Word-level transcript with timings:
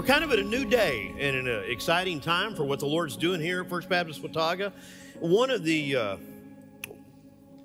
we're 0.00 0.06
kind 0.06 0.24
of 0.24 0.32
at 0.32 0.38
a 0.38 0.42
new 0.42 0.64
day 0.64 1.14
and 1.18 1.36
an 1.36 1.46
uh, 1.46 1.60
exciting 1.66 2.20
time 2.20 2.54
for 2.54 2.64
what 2.64 2.78
the 2.78 2.86
Lord's 2.86 3.18
doing 3.18 3.38
here 3.38 3.60
at 3.60 3.68
First 3.68 3.86
Baptist 3.86 4.22
Watauga. 4.22 4.72
One 5.18 5.50
of 5.50 5.62
the, 5.62 5.94
uh, 5.94 6.16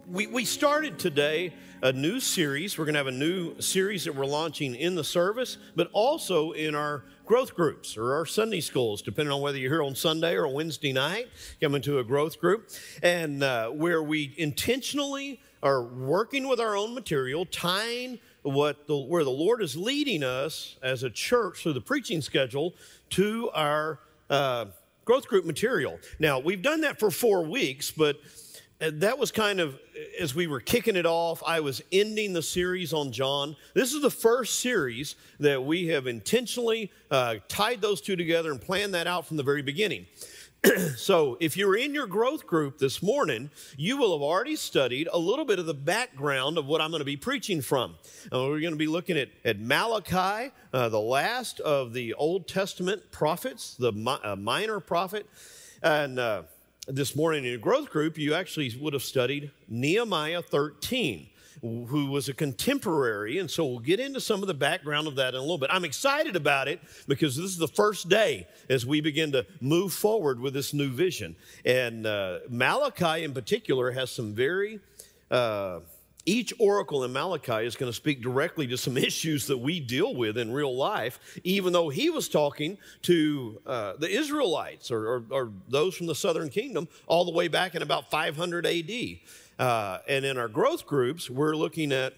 we, 0.05 0.27
we 0.27 0.43
started 0.43 0.99
today 0.99 1.53
a 1.81 1.93
new 1.93 2.19
series. 2.19 2.77
We're 2.77 2.83
going 2.83 2.95
to 2.95 2.99
have 2.99 3.07
a 3.07 3.11
new 3.11 3.57
series 3.61 4.03
that 4.03 4.13
we're 4.13 4.25
launching 4.25 4.75
in 4.75 4.95
the 4.95 5.03
service, 5.03 5.57
but 5.77 5.89
also 5.93 6.51
in 6.51 6.75
our 6.75 7.05
growth 7.25 7.55
groups 7.55 7.95
or 7.95 8.15
our 8.15 8.25
Sunday 8.25 8.59
schools, 8.59 9.01
depending 9.01 9.31
on 9.31 9.39
whether 9.39 9.57
you're 9.57 9.71
here 9.71 9.83
on 9.83 9.95
Sunday 9.95 10.35
or 10.35 10.53
Wednesday 10.53 10.91
night, 10.91 11.29
come 11.61 11.73
into 11.73 11.99
a 11.99 12.03
growth 12.03 12.41
group, 12.41 12.69
and 13.01 13.43
uh, 13.43 13.69
where 13.69 14.03
we 14.03 14.35
intentionally 14.37 15.39
are 15.63 15.83
working 15.83 16.49
with 16.49 16.59
our 16.59 16.75
own 16.75 16.93
material, 16.93 17.45
tying 17.45 18.19
what 18.45 18.87
the, 18.87 18.95
where 18.95 19.23
the 19.23 19.31
Lord 19.31 19.61
is 19.61 19.75
leading 19.75 20.23
us 20.23 20.77
as 20.83 21.03
a 21.03 21.09
church 21.09 21.63
through 21.63 21.73
the 21.73 21.81
preaching 21.81 22.21
schedule 22.21 22.75
to 23.11 23.49
our 23.53 23.99
uh, 24.29 24.65
growth 25.03 25.27
group 25.27 25.45
material. 25.45 25.99
Now, 26.19 26.39
we've 26.39 26.61
done 26.61 26.81
that 26.81 26.99
for 26.99 27.09
four 27.09 27.43
weeks, 27.43 27.91
but 27.91 28.17
uh, 28.79 28.91
that 28.93 29.17
was 29.17 29.31
kind 29.31 29.59
of 29.59 29.79
as 30.19 30.35
we 30.35 30.47
were 30.47 30.59
kicking 30.59 30.95
it 30.95 31.05
off, 31.05 31.41
I 31.45 31.59
was 31.59 31.81
ending 31.91 32.33
the 32.33 32.41
series 32.41 32.93
on 32.93 33.11
John. 33.11 33.55
This 33.73 33.93
is 33.93 34.01
the 34.01 34.11
first 34.11 34.59
series 34.59 35.15
that 35.39 35.63
we 35.63 35.87
have 35.87 36.07
intentionally 36.07 36.91
uh, 37.11 37.35
tied 37.47 37.81
those 37.81 38.01
two 38.01 38.15
together 38.15 38.51
and 38.51 38.61
planned 38.61 38.93
that 38.93 39.07
out 39.07 39.25
from 39.25 39.37
the 39.37 39.43
very 39.43 39.61
beginning. 39.61 40.05
so, 40.95 41.37
if 41.39 41.57
you're 41.57 41.77
in 41.77 41.93
your 41.93 42.07
growth 42.07 42.47
group 42.47 42.77
this 42.77 43.03
morning, 43.03 43.49
you 43.77 43.97
will 43.97 44.13
have 44.13 44.21
already 44.21 44.55
studied 44.55 45.07
a 45.11 45.17
little 45.17 45.45
bit 45.45 45.59
of 45.59 45.65
the 45.65 45.73
background 45.73 46.57
of 46.57 46.65
what 46.65 46.81
I'm 46.81 46.91
going 46.91 47.01
to 47.01 47.05
be 47.05 47.17
preaching 47.17 47.61
from. 47.61 47.95
Uh, 48.31 48.39
we're 48.43 48.61
going 48.61 48.73
to 48.73 48.77
be 48.77 48.87
looking 48.87 49.17
at, 49.17 49.29
at 49.43 49.59
Malachi, 49.59 50.51
uh, 50.73 50.89
the 50.89 50.99
last 50.99 51.59
of 51.59 51.93
the 51.93 52.13
Old 52.13 52.47
Testament 52.47 53.11
prophets, 53.11 53.75
the 53.75 53.91
mi- 53.91 54.17
uh, 54.23 54.35
minor 54.35 54.79
prophet. 54.79 55.27
And 55.83 56.19
uh, 56.19 56.43
this 56.87 57.15
morning 57.15 57.43
in 57.43 57.49
your 57.51 57.59
growth 57.59 57.89
group, 57.89 58.17
you 58.17 58.33
actually 58.33 58.75
would 58.79 58.93
have 58.93 59.03
studied 59.03 59.51
Nehemiah 59.67 60.41
13 60.41 61.27
who 61.87 62.07
was 62.07 62.29
a 62.29 62.33
contemporary. 62.33 63.39
And 63.39 63.49
so 63.49 63.65
we'll 63.65 63.79
get 63.79 63.99
into 63.99 64.21
some 64.21 64.41
of 64.41 64.47
the 64.47 64.53
background 64.53 65.07
of 65.07 65.15
that 65.15 65.33
in 65.33 65.39
a 65.39 65.41
little 65.41 65.57
bit. 65.57 65.69
I'm 65.71 65.85
excited 65.85 66.35
about 66.35 66.67
it 66.67 66.79
because 67.07 67.35
this 67.35 67.45
is 67.45 67.57
the 67.57 67.67
first 67.67 68.09
day 68.09 68.47
as 68.69 68.85
we 68.85 69.01
begin 69.01 69.31
to 69.31 69.45
move 69.61 69.93
forward 69.93 70.39
with 70.39 70.53
this 70.53 70.73
new 70.73 70.89
vision. 70.89 71.35
And 71.65 72.05
uh, 72.05 72.39
Malachi, 72.49 73.23
in 73.23 73.33
particular, 73.33 73.91
has 73.91 74.11
some 74.11 74.33
very 74.33 74.79
uh, 75.31 75.79
each 76.25 76.53
oracle 76.59 77.03
in 77.03 77.13
Malachi 77.13 77.65
is 77.65 77.75
going 77.75 77.89
to 77.91 77.95
speak 77.95 78.21
directly 78.21 78.67
to 78.67 78.77
some 78.77 78.97
issues 79.09 79.47
that 79.47 79.57
we 79.57 79.79
deal 79.79 80.15
with 80.15 80.37
in 80.37 80.51
real 80.51 80.75
life, 80.75 81.19
even 81.43 81.71
though 81.73 81.89
he 81.89 82.09
was 82.09 82.27
talking 82.27 82.77
to 83.03 83.61
uh, 83.65 83.93
the 83.97 84.09
Israelites 84.09 84.91
or, 84.91 85.07
or, 85.07 85.23
or, 85.29 85.51
those 85.69 85.95
from 85.95 86.07
the 86.07 86.15
southern 86.15 86.49
kingdom 86.49 86.87
all 87.07 87.25
the 87.25 87.31
way 87.31 87.47
back 87.47 87.75
in 87.75 87.81
about 87.81 88.09
500 88.09 88.65
AD. 88.65 88.91
Uh, 89.57 89.99
and 90.07 90.25
in 90.25 90.37
our 90.37 90.47
growth 90.47 90.85
groups, 90.85 91.29
we're 91.29 91.55
looking 91.55 91.91
at 91.91 92.13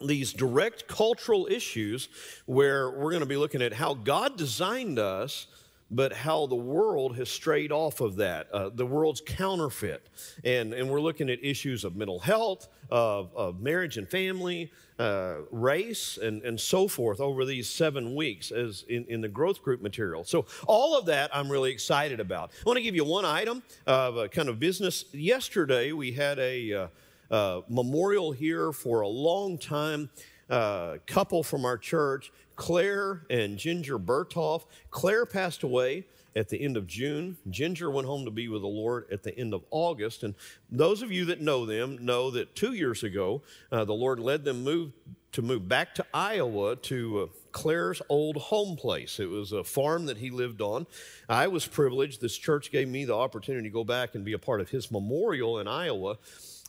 these 0.00 0.32
direct 0.32 0.86
cultural 0.86 1.48
issues 1.50 2.08
where 2.46 2.90
we're 2.90 3.10
going 3.10 3.20
to 3.20 3.26
be 3.26 3.36
looking 3.36 3.62
at 3.62 3.72
how 3.72 3.94
God 3.94 4.36
designed 4.36 4.98
us 4.98 5.46
but 5.90 6.12
how 6.12 6.46
the 6.46 6.54
world 6.54 7.16
has 7.16 7.30
strayed 7.30 7.72
off 7.72 8.00
of 8.00 8.16
that, 8.16 8.50
uh, 8.52 8.68
the 8.74 8.84
world's 8.84 9.22
counterfeit. 9.24 10.06
And, 10.44 10.74
and 10.74 10.88
we're 10.90 11.00
looking 11.00 11.30
at 11.30 11.42
issues 11.42 11.84
of 11.84 11.96
mental 11.96 12.18
health, 12.18 12.68
of, 12.90 13.30
of 13.34 13.60
marriage 13.60 13.96
and 13.96 14.08
family, 14.08 14.70
uh, 14.98 15.36
race, 15.50 16.18
and, 16.20 16.42
and 16.42 16.60
so 16.60 16.88
forth 16.88 17.20
over 17.20 17.44
these 17.44 17.68
seven 17.68 18.14
weeks 18.14 18.50
as 18.50 18.84
in, 18.88 19.06
in 19.08 19.20
the 19.20 19.28
growth 19.28 19.62
group 19.62 19.80
material. 19.80 20.24
So, 20.24 20.46
all 20.66 20.98
of 20.98 21.06
that 21.06 21.34
I'm 21.34 21.50
really 21.50 21.70
excited 21.70 22.20
about. 22.20 22.50
I 22.50 22.62
want 22.66 22.76
to 22.76 22.82
give 22.82 22.94
you 22.94 23.04
one 23.04 23.24
item 23.24 23.62
of 23.86 24.16
a 24.16 24.28
kind 24.28 24.48
of 24.48 24.58
business. 24.58 25.04
Yesterday, 25.12 25.92
we 25.92 26.12
had 26.12 26.38
a 26.38 26.72
uh, 26.72 26.88
uh 27.30 27.60
memorial 27.68 28.32
here 28.32 28.72
for 28.72 29.02
a 29.02 29.08
long 29.08 29.58
time. 29.58 30.10
Uh, 30.48 30.96
couple 31.06 31.42
from 31.42 31.64
our 31.64 31.76
church 31.76 32.32
Claire 32.56 33.24
and 33.30 33.56
Ginger 33.56 33.98
Berthoff. 33.98 34.64
Claire 34.90 35.26
passed 35.26 35.62
away 35.62 36.04
at 36.34 36.48
the 36.48 36.60
end 36.60 36.76
of 36.76 36.86
June. 36.86 37.36
Ginger 37.48 37.90
went 37.90 38.06
home 38.06 38.24
to 38.24 38.30
be 38.30 38.48
with 38.48 38.62
the 38.62 38.68
Lord 38.68 39.06
at 39.12 39.22
the 39.22 39.36
end 39.38 39.54
of 39.54 39.64
August. 39.70 40.22
And 40.22 40.34
those 40.70 41.02
of 41.02 41.12
you 41.12 41.26
that 41.26 41.40
know 41.40 41.66
them 41.66 42.04
know 42.04 42.30
that 42.32 42.54
two 42.56 42.72
years 42.72 43.02
ago, 43.02 43.42
uh, 43.70 43.84
the 43.84 43.92
Lord 43.92 44.18
led 44.18 44.44
them 44.44 44.64
move 44.64 44.92
to 45.32 45.42
move 45.42 45.68
back 45.68 45.94
to 45.94 46.06
Iowa 46.14 46.76
to 46.76 47.20
uh, 47.20 47.26
Claire's 47.52 48.00
old 48.08 48.36
home 48.36 48.76
place. 48.76 49.20
It 49.20 49.28
was 49.28 49.52
a 49.52 49.62
farm 49.62 50.06
that 50.06 50.16
he 50.16 50.30
lived 50.30 50.62
on. 50.62 50.86
I 51.28 51.48
was 51.48 51.66
privileged. 51.66 52.20
This 52.20 52.36
church 52.36 52.72
gave 52.72 52.88
me 52.88 53.04
the 53.04 53.14
opportunity 53.14 53.68
to 53.68 53.72
go 53.72 53.84
back 53.84 54.14
and 54.14 54.24
be 54.24 54.32
a 54.32 54.38
part 54.38 54.60
of 54.60 54.70
his 54.70 54.90
memorial 54.90 55.58
in 55.58 55.68
Iowa. 55.68 56.16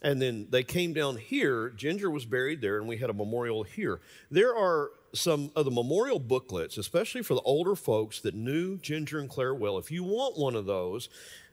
And 0.02 0.22
then 0.22 0.48
they 0.50 0.64
came 0.64 0.94
down 0.94 1.18
here. 1.18 1.70
Ginger 1.70 2.10
was 2.10 2.26
buried 2.26 2.62
there, 2.62 2.78
and 2.78 2.88
we 2.88 2.98
had 2.98 3.10
a 3.10 3.14
memorial 3.14 3.64
here. 3.64 4.00
There 4.32 4.56
are 4.56 4.92
some 5.14 5.52
of 5.56 5.66
the 5.66 5.72
memorial 5.72 6.20
booklets, 6.20 6.78
especially 6.78 7.22
for 7.22 7.34
the 7.34 7.42
older 7.42 7.76
folks 7.76 8.22
that 8.22 8.36
knew 8.36 8.78
Ginger 8.78 9.20
and 9.20 9.30
Claire 9.30 9.54
well. 9.54 9.78
If 9.78 9.92
you 9.92 10.04
want 10.04 10.38
one 10.38 10.56
of 10.56 10.66
those, 10.66 11.10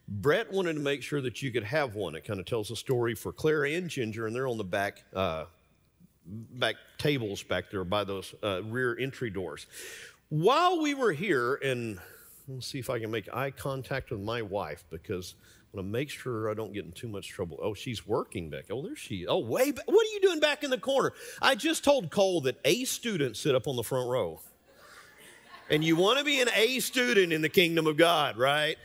Brett 0.09 0.53
wanted 0.53 0.75
to 0.75 0.81
make 0.81 1.03
sure 1.03 1.21
that 1.21 1.43
you 1.43 1.51
could 1.51 1.65
have 1.65 1.95
one. 1.95 2.15
It 2.15 2.25
kind 2.25 2.39
of 2.39 2.47
tells 2.47 2.71
a 2.71 2.77
story 2.77 3.15
for 3.15 3.33
Claire 3.33 3.65
and 3.65 3.89
Ginger, 3.89 4.27
and 4.27 4.37
they're 4.37 4.47
on 4.47 4.59
the 4.59 4.65
back 4.65 5.03
uh, 5.15 5.47
back 6.27 6.77
tables 6.99 7.43
back 7.43 7.71
there 7.71 7.85
by 7.85 8.05
those 8.05 8.35
uh, 8.43 8.63
rear 8.65 8.97
entry 8.99 9.31
doors. 9.31 9.67
While 10.29 10.81
we 10.81 10.95
were 10.95 11.13
here, 11.13 11.55
and 11.57 11.99
let's 12.49 12.67
see 12.67 12.79
if 12.79 12.91
I 12.91 12.99
can 12.99 13.11
make 13.11 13.33
eye 13.35 13.51
contact 13.51 14.11
with 14.11 14.21
my 14.21 14.43
wife 14.43 14.85
because 14.91 15.35
want 15.77 15.87
to 15.87 15.93
make 15.93 16.09
sure 16.09 16.51
I 16.51 16.55
don't 16.55 16.73
get 16.73 16.87
in 16.87 16.93
too 16.93 17.09
much 17.09 17.29
trouble. 17.29 17.59
Oh, 17.63 17.75
she's 17.75 18.07
working 18.07 18.49
back. 18.49 18.65
Oh, 18.71 18.81
there 18.83 18.97
she 18.97 19.17
is. 19.23 19.27
Oh, 19.29 19.39
way 19.39 19.73
back. 19.73 19.85
What 19.87 20.07
are 20.07 20.11
you 20.15 20.21
doing 20.23 20.41
back 20.41 20.65
in 20.65 20.71
the 20.71 20.79
corner? 20.79 21.13
I 21.43 21.55
just 21.55 21.85
told 21.85 22.11
Cole 22.11 22.41
that 22.43 22.59
A 22.65 22.85
students 22.85 23.41
sit 23.41 23.55
up 23.55 23.69
on 23.69 23.77
the 23.77 23.83
front 23.83 24.09
row. 24.09 24.41
And 25.69 25.85
you 25.85 25.97
want 25.97 26.19
to 26.19 26.25
be 26.25 26.41
an 26.41 26.49
A 26.55 26.81
student 26.81 27.33
in 27.33 27.43
the 27.43 27.49
kingdom 27.49 27.87
of 27.87 27.97
God, 27.97 28.39
right? 28.39 28.77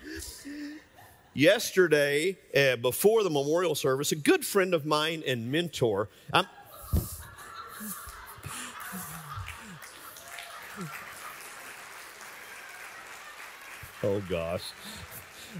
Yesterday, 1.33 2.37
uh, 2.55 2.75
before 2.75 3.23
the 3.23 3.29
memorial 3.29 3.75
service, 3.75 4.11
a 4.11 4.17
good 4.17 4.45
friend 4.45 4.73
of 4.73 4.85
mine 4.85 5.23
and 5.25 5.49
mentor, 5.49 6.09
I'm, 6.33 6.45
Oh 14.03 14.19
gosh. 14.27 14.63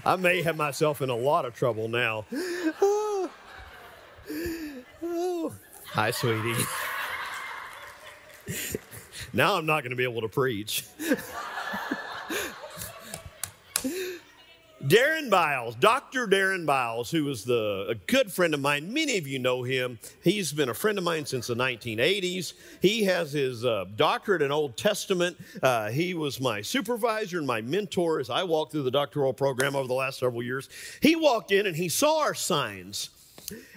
I 0.04 0.16
may 0.16 0.42
have 0.42 0.56
myself 0.56 1.02
in 1.02 1.10
a 1.10 1.16
lot 1.16 1.44
of 1.44 1.54
trouble 1.54 1.88
now. 1.88 2.24
Oh. 2.32 3.30
Oh. 5.04 5.52
Hi, 5.88 6.12
sweetie. 6.12 6.54
now 9.32 9.56
I'm 9.56 9.66
not 9.66 9.82
going 9.82 9.90
to 9.90 9.96
be 9.96 10.04
able 10.04 10.20
to 10.22 10.28
preach. 10.28 10.84
Darren 14.92 15.30
Biles, 15.30 15.74
Dr. 15.76 16.26
Darren 16.26 16.66
Biles, 16.66 17.10
who 17.10 17.24
was 17.24 17.44
the, 17.44 17.86
a 17.88 17.94
good 17.94 18.30
friend 18.30 18.52
of 18.52 18.60
mine. 18.60 18.92
Many 18.92 19.16
of 19.16 19.26
you 19.26 19.38
know 19.38 19.62
him. 19.62 19.98
He's 20.22 20.52
been 20.52 20.68
a 20.68 20.74
friend 20.74 20.98
of 20.98 21.04
mine 21.04 21.24
since 21.24 21.46
the 21.46 21.54
1980s. 21.54 22.52
He 22.82 23.04
has 23.04 23.32
his 23.32 23.64
uh, 23.64 23.86
doctorate 23.96 24.42
in 24.42 24.52
Old 24.52 24.76
Testament. 24.76 25.38
Uh, 25.62 25.88
he 25.88 26.12
was 26.12 26.42
my 26.42 26.60
supervisor 26.60 27.38
and 27.38 27.46
my 27.46 27.62
mentor 27.62 28.20
as 28.20 28.28
I 28.28 28.42
walked 28.42 28.72
through 28.72 28.82
the 28.82 28.90
doctoral 28.90 29.32
program 29.32 29.74
over 29.74 29.88
the 29.88 29.94
last 29.94 30.18
several 30.18 30.42
years. 30.42 30.68
He 31.00 31.16
walked 31.16 31.52
in 31.52 31.66
and 31.66 31.74
he 31.74 31.88
saw 31.88 32.20
our 32.20 32.34
signs. 32.34 33.08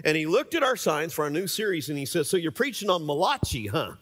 And 0.03 0.17
he 0.17 0.25
looked 0.25 0.53
at 0.53 0.63
our 0.63 0.75
signs 0.75 1.13
for 1.13 1.23
our 1.23 1.29
new 1.29 1.47
series 1.47 1.87
and 1.87 1.97
he 1.97 2.05
said, 2.05 2.25
So 2.25 2.35
you're 2.35 2.51
preaching 2.51 2.89
on 2.89 3.05
Malachi, 3.05 3.67
huh? 3.67 3.93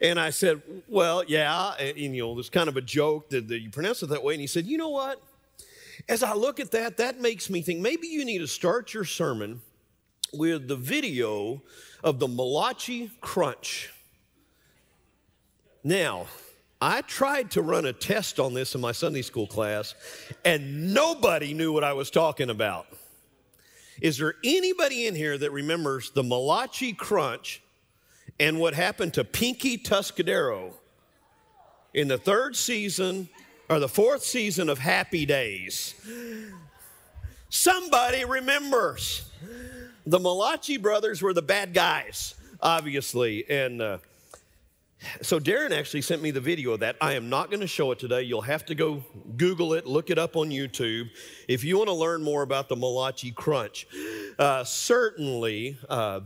And 0.00 0.18
I 0.18 0.30
said, 0.30 0.62
Well, 0.88 1.22
yeah. 1.28 1.74
And, 1.78 1.96
you 1.96 2.24
know, 2.24 2.34
there's 2.34 2.50
kind 2.50 2.68
of 2.68 2.76
a 2.76 2.82
joke 2.82 3.28
that, 3.28 3.46
that 3.46 3.60
you 3.60 3.70
pronounce 3.70 4.02
it 4.02 4.08
that 4.08 4.24
way. 4.24 4.34
And 4.34 4.40
he 4.40 4.48
said, 4.48 4.66
You 4.66 4.78
know 4.78 4.88
what? 4.88 5.22
As 6.08 6.22
I 6.22 6.34
look 6.34 6.60
at 6.60 6.70
that, 6.72 6.98
that 6.98 7.20
makes 7.20 7.48
me 7.48 7.62
think 7.62 7.80
maybe 7.80 8.08
you 8.08 8.24
need 8.24 8.38
to 8.38 8.46
start 8.46 8.92
your 8.92 9.04
sermon 9.04 9.60
with 10.32 10.68
the 10.68 10.76
video 10.76 11.62
of 12.02 12.18
the 12.18 12.28
Malachi 12.28 13.10
Crunch. 13.20 13.90
Now, 15.82 16.26
I 16.80 17.00
tried 17.02 17.50
to 17.52 17.62
run 17.62 17.86
a 17.86 17.92
test 17.92 18.38
on 18.38 18.52
this 18.52 18.74
in 18.74 18.80
my 18.80 18.92
Sunday 18.92 19.22
school 19.22 19.46
class, 19.46 19.94
and 20.44 20.92
nobody 20.92 21.54
knew 21.54 21.72
what 21.72 21.84
I 21.84 21.94
was 21.94 22.10
talking 22.10 22.50
about. 22.50 22.86
Is 24.02 24.18
there 24.18 24.34
anybody 24.44 25.06
in 25.06 25.14
here 25.14 25.38
that 25.38 25.52
remembers 25.52 26.10
the 26.10 26.22
Malachi 26.22 26.92
Crunch 26.92 27.62
and 28.38 28.58
what 28.60 28.74
happened 28.74 29.14
to 29.14 29.24
Pinky 29.24 29.78
Tuscadero 29.78 30.72
in 31.94 32.08
the 32.08 32.18
third 32.18 32.56
season 32.56 33.28
or 33.68 33.80
the 33.80 33.88
fourth 33.88 34.22
season 34.22 34.68
of 34.68 34.78
Happy 34.78 35.24
Days. 35.26 35.94
Somebody 37.48 38.24
remembers. 38.24 39.30
The 40.06 40.18
Malachi 40.18 40.76
brothers 40.76 41.22
were 41.22 41.32
the 41.32 41.42
bad 41.42 41.72
guys, 41.72 42.34
obviously. 42.60 43.48
And 43.48 43.80
uh, 43.80 43.98
So 45.22 45.38
Darren 45.40 45.70
actually 45.70 46.02
sent 46.02 46.22
me 46.22 46.30
the 46.30 46.40
video 46.40 46.72
of 46.72 46.80
that. 46.80 46.96
I 47.00 47.14
am 47.14 47.28
not 47.28 47.50
going 47.50 47.60
to 47.60 47.66
show 47.66 47.90
it 47.92 47.98
today. 47.98 48.22
You'll 48.22 48.42
have 48.42 48.66
to 48.66 48.74
go 48.74 49.02
Google 49.36 49.74
it, 49.74 49.86
look 49.86 50.10
it 50.10 50.18
up 50.18 50.36
on 50.36 50.50
YouTube. 50.50 51.08
If 51.48 51.64
you 51.64 51.78
want 51.78 51.88
to 51.88 51.94
learn 51.94 52.22
more 52.22 52.42
about 52.42 52.68
the 52.68 52.76
Malachi 52.76 53.30
Crunch, 53.30 53.86
uh, 54.38 54.64
certainly 54.64 55.78
uh, 55.88 56.20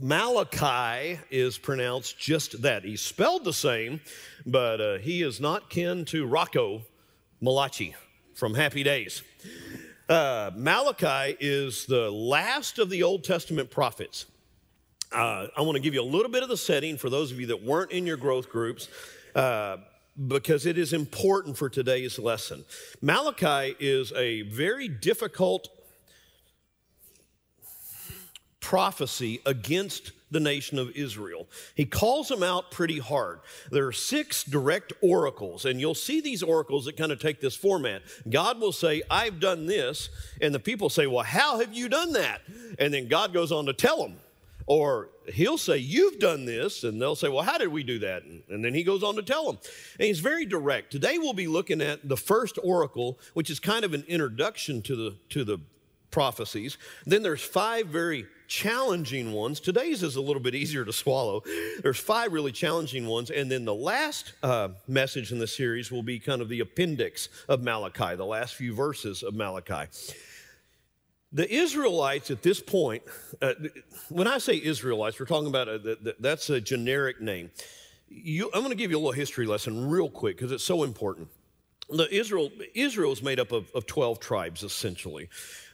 Malachi 0.00 1.20
is 1.30 1.58
pronounced 1.58 2.18
just 2.18 2.62
that. 2.62 2.84
He's 2.84 3.02
spelled 3.02 3.44
the 3.44 3.52
same, 3.52 4.00
but 4.46 4.80
uh, 4.80 4.98
he 4.98 5.22
is 5.22 5.40
not 5.40 5.68
kin 5.68 6.06
to 6.06 6.26
Rocco 6.26 6.82
Malachi 7.40 7.94
from 8.34 8.54
Happy 8.54 8.82
Days. 8.82 9.22
Uh, 10.08 10.50
Malachi 10.56 11.36
is 11.38 11.84
the 11.84 12.10
last 12.10 12.78
of 12.78 12.88
the 12.88 13.02
Old 13.02 13.24
Testament 13.24 13.70
prophets. 13.70 14.26
Uh, 15.12 15.48
I 15.56 15.60
want 15.62 15.76
to 15.76 15.82
give 15.82 15.92
you 15.92 16.00
a 16.00 16.02
little 16.02 16.30
bit 16.30 16.42
of 16.42 16.48
the 16.48 16.56
setting 16.56 16.96
for 16.96 17.10
those 17.10 17.30
of 17.30 17.38
you 17.38 17.48
that 17.48 17.62
weren't 17.62 17.90
in 17.90 18.06
your 18.06 18.16
growth 18.16 18.48
groups. 18.48 18.88
Uh, 19.34 19.76
because 20.26 20.66
it 20.66 20.76
is 20.76 20.92
important 20.92 21.56
for 21.56 21.68
today's 21.68 22.18
lesson. 22.18 22.64
Malachi 23.00 23.74
is 23.78 24.12
a 24.12 24.42
very 24.42 24.88
difficult 24.88 25.68
prophecy 28.60 29.40
against 29.46 30.12
the 30.30 30.40
nation 30.40 30.78
of 30.78 30.94
Israel. 30.96 31.48
He 31.74 31.84
calls 31.84 32.28
them 32.28 32.42
out 32.42 32.70
pretty 32.70 32.98
hard. 32.98 33.40
There 33.70 33.86
are 33.86 33.92
six 33.92 34.44
direct 34.44 34.92
oracles, 35.02 35.64
and 35.64 35.80
you'll 35.80 35.94
see 35.94 36.20
these 36.20 36.42
oracles 36.42 36.84
that 36.84 36.96
kind 36.96 37.10
of 37.12 37.18
take 37.18 37.40
this 37.40 37.56
format. 37.56 38.02
God 38.28 38.60
will 38.60 38.72
say, 38.72 39.02
I've 39.10 39.40
done 39.40 39.66
this, 39.66 40.08
and 40.40 40.54
the 40.54 40.60
people 40.60 40.88
say, 40.88 41.06
Well, 41.06 41.24
how 41.24 41.58
have 41.58 41.74
you 41.74 41.88
done 41.88 42.12
that? 42.12 42.42
And 42.78 42.94
then 42.94 43.08
God 43.08 43.32
goes 43.32 43.50
on 43.50 43.66
to 43.66 43.72
tell 43.72 44.02
them. 44.02 44.16
Or 44.66 45.08
he'll 45.32 45.58
say, 45.58 45.78
You've 45.78 46.20
done 46.20 46.44
this. 46.44 46.84
And 46.84 47.02
they'll 47.02 47.16
say, 47.16 47.28
Well, 47.28 47.42
how 47.42 47.58
did 47.58 47.68
we 47.68 47.82
do 47.82 47.98
that? 48.00 48.22
And, 48.24 48.64
then 48.64 48.72
he 48.72 48.84
goes 48.84 49.02
on 49.02 49.16
to 49.16 49.22
tell 49.22 49.46
them. 49.46 49.58
And 49.98 50.06
he's 50.06 50.20
very 50.20 50.46
direct. 50.46 50.92
Today 50.92 51.18
we'll 51.18 51.32
be 51.32 51.48
looking 51.48 51.80
at 51.80 52.08
the 52.08 52.16
first 52.16 52.56
oracle, 52.62 53.18
which 53.34 53.50
is 53.50 53.58
kind 53.58 53.84
of 53.84 53.94
an 53.94 54.04
introduction 54.06 54.80
to 54.82 54.94
the, 54.94 55.16
to 55.30 55.44
the 55.44 55.58
prophecies. 56.10 56.78
Then 57.06 57.22
there's 57.22 57.42
five 57.42 57.86
very 57.86 58.26
challenging 58.50 59.32
ones. 59.32 59.60
Today's 59.60 60.02
is 60.02 60.16
a 60.16 60.20
little 60.20 60.42
bit 60.42 60.54
easier 60.54 60.84
to 60.84 60.92
swallow. 60.92 61.42
There's 61.82 62.00
five 62.00 62.32
really 62.32 62.52
challenging 62.52 63.06
ones. 63.06 63.30
And 63.30 63.50
then 63.50 63.64
the 63.64 63.74
last 63.74 64.32
uh, 64.42 64.70
message 64.88 65.30
in 65.30 65.38
the 65.38 65.46
series 65.46 65.90
will 65.92 66.02
be 66.02 66.18
kind 66.18 66.42
of 66.42 66.48
the 66.48 66.60
appendix 66.60 67.28
of 67.48 67.62
Malachi, 67.62 68.16
the 68.16 68.26
last 68.26 68.56
few 68.56 68.74
verses 68.74 69.22
of 69.22 69.34
Malachi. 69.34 69.88
The 71.32 71.48
Israelites 71.48 72.32
at 72.32 72.42
this 72.42 72.58
point, 72.60 73.04
uh, 73.40 73.54
when 74.08 74.26
I 74.26 74.38
say 74.38 74.60
Israelites, 74.60 75.20
we're 75.20 75.26
talking 75.26 75.46
about 75.46 75.68
a, 75.68 76.14
that's 76.18 76.50
a 76.50 76.60
generic 76.60 77.20
name. 77.20 77.52
You, 78.08 78.50
I'm 78.52 78.62
going 78.62 78.70
to 78.70 78.76
give 78.76 78.90
you 78.90 78.96
a 78.96 78.98
little 78.98 79.12
history 79.12 79.46
lesson 79.46 79.88
real 79.88 80.08
quick 80.08 80.36
because 80.36 80.50
it's 80.50 80.64
so 80.64 80.82
important. 80.82 81.28
The 81.88 82.12
Israel, 82.12 82.50
Israel 82.74 83.12
is 83.12 83.22
made 83.22 83.38
up 83.38 83.52
of, 83.52 83.70
of 83.76 83.86
12 83.86 84.18
tribes 84.18 84.64
essentially. 84.64 85.28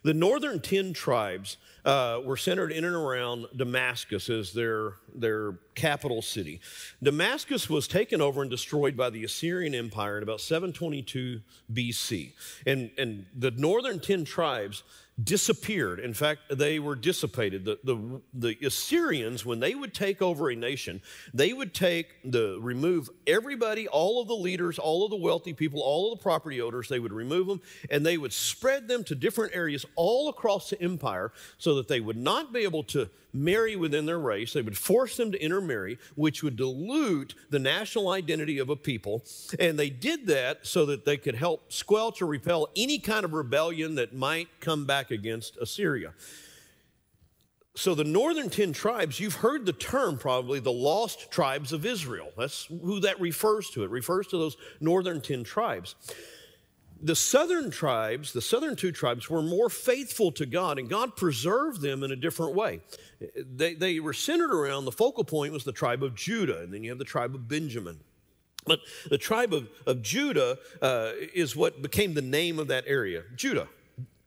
The 0.07 0.15
northern 0.15 0.61
10 0.61 0.93
tribes 0.93 1.57
uh, 1.85 2.21
were 2.25 2.37
centered 2.37 2.71
in 2.71 2.85
and 2.85 2.95
around 2.95 3.47
Damascus 3.57 4.31
as 4.31 4.53
their, 4.53 4.93
their 5.13 5.59
capital 5.75 6.23
city. 6.23 6.61
Damascus 7.03 7.69
was 7.69 7.89
taken 7.89 8.21
over 8.21 8.41
and 8.41 8.49
destroyed 8.49 8.97
by 8.97 9.11
the 9.11 9.25
Assyrian 9.25 9.75
Empire 9.75 10.19
in 10.19 10.23
about 10.23 10.41
722 10.41 11.41
BC. 11.73 12.35
And, 12.65 12.93
and 12.97 13.27
the 13.37 13.51
northern 13.51 13.99
10 13.99 14.25
tribes 14.25 14.85
disappeared. 15.23 15.99
In 15.99 16.13
fact, 16.13 16.43
they 16.51 16.79
were 16.79 16.95
dissipated. 16.95 17.65
The, 17.65 17.79
the, 17.83 18.21
the, 18.35 18.67
Assyrians, 18.67 19.47
when 19.47 19.61
they 19.61 19.75
would 19.75 19.95
take 19.95 20.21
over 20.21 20.51
a 20.51 20.57
nation, 20.57 21.01
they 21.33 21.55
would 21.55 21.73
take 21.73 22.09
the 22.23 22.59
remove 22.61 23.09
everybody, 23.27 23.89
all 23.89 24.21
of 24.21 24.29
the 24.29 24.35
leaders, 24.35 24.79
all 24.79 25.05
of 25.05 25.11
the 25.11 25.17
wealthy 25.17 25.55
people, 25.55 25.81
all 25.81 26.13
of 26.13 26.19
the 26.19 26.23
property 26.23 26.61
owners, 26.61 26.89
they 26.89 26.99
would 26.99 27.15
remove 27.15 27.47
them 27.47 27.63
and 27.91 28.05
they 28.05 28.19
would 28.19 28.33
spread 28.33 28.89
them 28.89 29.05
to 29.05 29.15
different 29.15 29.55
areas 29.55 29.87
all 29.97 30.29
across 30.29 30.69
the 30.69 30.81
empire 30.83 31.33
so 31.57 31.77
that 31.77 31.89
they 31.89 32.01
would 32.01 32.19
not 32.19 32.53
be 32.53 32.61
able 32.61 32.85
to 32.85 33.09
marry 33.33 33.77
within 33.77 34.07
their 34.07 34.19
race. 34.19 34.53
They 34.53 34.63
would 34.63 34.77
force 34.77 35.17
them 35.17 35.33
to 35.33 35.43
intermarry, 35.43 35.99
which 36.15 36.43
would 36.43 36.57
dilute 36.57 37.35
the 37.51 37.59
national 37.59 38.11
identity 38.11 38.59
of 38.59 38.71
a 38.71 38.77
people. 38.77 39.25
And 39.59 39.79
they 39.79 39.91
did 39.91 40.27
that 40.29 40.67
so 40.67 40.87
that 40.87 41.05
they 41.05 41.17
could 41.17 41.35
help 41.35 41.73
squelch 41.73 42.23
or 42.23 42.27
repel 42.27 42.69
any 42.77 42.99
kind 42.99 43.25
of 43.25 43.33
rebellion 43.33 43.97
that 43.97 44.15
might 44.15 44.49
come 44.61 44.87
back 44.87 45.11
against 45.11 45.57
Assyria. 45.59 46.15
So, 47.75 47.95
the 47.95 48.05
northern 48.05 48.49
10 48.49 48.73
tribes, 48.73 49.21
you've 49.21 49.35
heard 49.35 49.67
the 49.67 49.73
term 49.75 50.17
probably 50.17 50.61
the 50.61 50.73
lost 50.73 51.31
tribes 51.31 51.75
of 51.75 51.85
Israel. 51.85 52.31
That's 52.39 52.65
who 52.65 53.01
that 53.01 53.21
refers 53.21 53.69
to. 53.71 53.85
It 53.85 53.91
refers 53.91 54.29
to 54.29 54.39
those 54.39 54.57
northern 54.81 55.21
10 55.21 55.45
tribes 55.45 55.95
the 57.01 57.17
southern 57.17 57.71
tribes, 57.71 58.33
the 58.33 58.41
southern 58.41 58.77
two 58.77 58.93
tribes, 58.93 59.29
were 59.29 59.43
more 59.43 59.69
faithful 59.69 60.33
to 60.33 60.47
God, 60.47 60.79
and 60.79 60.89
God 60.89 61.17
preserved 61.17 61.81
them 61.81 62.03
in 62.03 62.11
a 62.11 62.17
different 62.17 62.55
way. 62.55 62.81
They, 63.37 63.75
they 63.75 64.01
were 64.01 64.13
centered 64.13 64.53
around 64.53 64.85
the 64.85 64.93
focal 64.93 65.25
point 65.25 65.53
was 65.53 65.65
the 65.65 65.73
tribe 65.73 66.03
of 66.03 66.15
Judah, 66.15 66.63
and 66.63 66.73
then 66.73 66.83
you 66.83 66.91
have 66.91 66.99
the 66.99 67.05
tribe 67.05 67.35
of 67.35 67.49
Benjamin. 67.49 68.01
But 68.67 68.81
the 69.09 69.19
tribe 69.19 69.53
of, 69.53 69.69
of 69.87 70.03
Judah 70.03 70.59
uh, 70.83 71.13
is 71.35 71.55
what 71.55 71.83
became 71.83 72.15
the 72.15 72.23
name 72.23 72.59
of 72.59 72.69
that 72.69 72.85
area 72.87 73.23
Judah, 73.37 73.69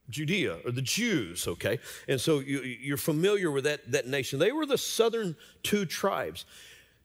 Judea, 0.09 0.59
or 0.65 0.71
the 0.71 0.81
Jews, 0.81 1.47
okay? 1.47 1.79
And 2.07 2.21
so 2.21 2.39
you, 2.39 2.61
you're 2.61 2.97
familiar 2.97 3.51
with 3.51 3.65
that, 3.65 3.91
that 3.91 4.07
nation. 4.07 4.39
They 4.39 4.51
were 4.51 4.65
the 4.65 4.77
southern 4.77 5.35
two 5.63 5.85
tribes. 5.85 6.45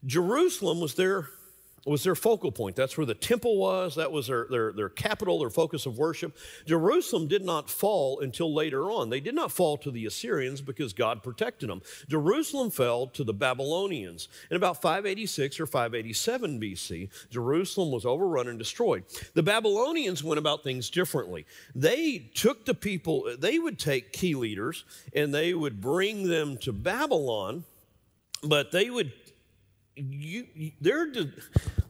Jerusalem 0.07 0.81
was 0.81 0.95
their 0.95 1.29
was 1.87 2.03
their 2.03 2.15
focal 2.15 2.51
point. 2.51 2.77
That's 2.77 2.97
where 2.97 3.07
the 3.07 3.15
temple 3.15 3.59
was. 3.59 3.95
That 3.97 4.11
was 4.11 4.29
their, 4.29 4.47
their, 4.51 4.73
their 4.73 4.89
capital, 4.89 5.39
their 5.39 5.51
focus 5.51 5.87
of 5.87 5.99
worship. 5.99 6.37
Jerusalem 6.67 7.29
did 7.29 7.45
not 7.45 7.69
fall 7.69 8.21
until 8.21 8.55
later 8.55 8.91
on. 8.91 9.11
They 9.11 9.21
did 9.21 9.35
not 9.35 9.53
fall 9.53 9.77
to 9.79 9.91
the 9.91 10.07
Assyrians 10.07 10.61
because 10.61 10.93
God 10.93 11.23
protected 11.23 11.69
them. 11.69 11.83
Jerusalem 12.09 12.71
fell 12.71 13.07
to 13.09 13.25
the 13.25 13.35
Babylonians. 13.35 14.29
In 14.51 14.57
about 14.57 14.81
586 14.81 15.61
or 15.61 15.67
587 15.67 16.61
BC, 16.61 17.09
Jerusalem 17.31 17.91
was 17.91 18.07
overrun 18.07 18.49
and 18.49 18.59
destroyed. 18.59 19.05
The 19.35 19.43
Babylonians 19.43 20.25
went 20.25 20.39
about 20.39 20.63
things 20.63 20.89
differently. 20.91 21.47
They 21.75 22.31
took 22.35 22.65
the 22.65 22.75
people, 22.75 23.35
they 23.39 23.59
would 23.59 23.79
take 23.79 24.13
key 24.13 24.35
leaders 24.35 24.85
and 25.15 25.35
they 25.35 25.55
would 25.55 25.81
bring 25.81 26.29
them 26.29 26.57
to 26.59 26.73
Babylon, 26.73 27.65
but 28.43 28.73
they 28.73 28.91
would 28.91 29.13
you, 29.97 30.73
their, 30.81 31.13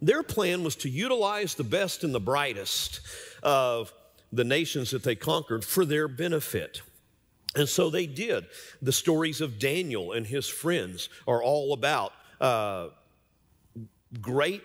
their 0.03 0.23
plan 0.23 0.65
was 0.65 0.77
to 0.77 0.89
utilize 0.89 1.55
the 1.55 1.65
best 1.65 2.05
and 2.05 2.15
the 2.15 2.21
brightest 2.21 3.01
of 3.43 3.93
the 4.33 4.45
nations 4.45 4.91
that 4.91 5.03
they 5.03 5.15
conquered 5.15 5.65
for 5.65 5.85
their 5.85 6.09
benefit. 6.09 6.83
And 7.57 7.69
so 7.69 7.89
they 7.89 8.07
did. 8.07 8.47
The 8.83 8.93
stories 8.93 9.41
of 9.41 9.59
Daniel 9.59 10.13
and 10.13 10.27
his 10.27 10.49
friends 10.49 11.09
are 11.27 11.43
all 11.43 11.73
about 11.73 12.13
uh, 12.41 12.89
great, 14.21 14.63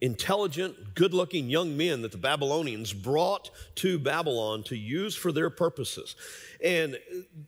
intelligent, 0.00 0.94
good 0.94 1.12
looking 1.14 1.50
young 1.50 1.76
men 1.76 2.02
that 2.02 2.10
the 2.10 2.18
Babylonians 2.18 2.92
brought 2.92 3.50
to 3.76 3.98
Babylon 3.98 4.62
to 4.64 4.76
use 4.76 5.14
for 5.14 5.30
their 5.30 5.50
purposes. 5.50 6.16
And 6.64 6.98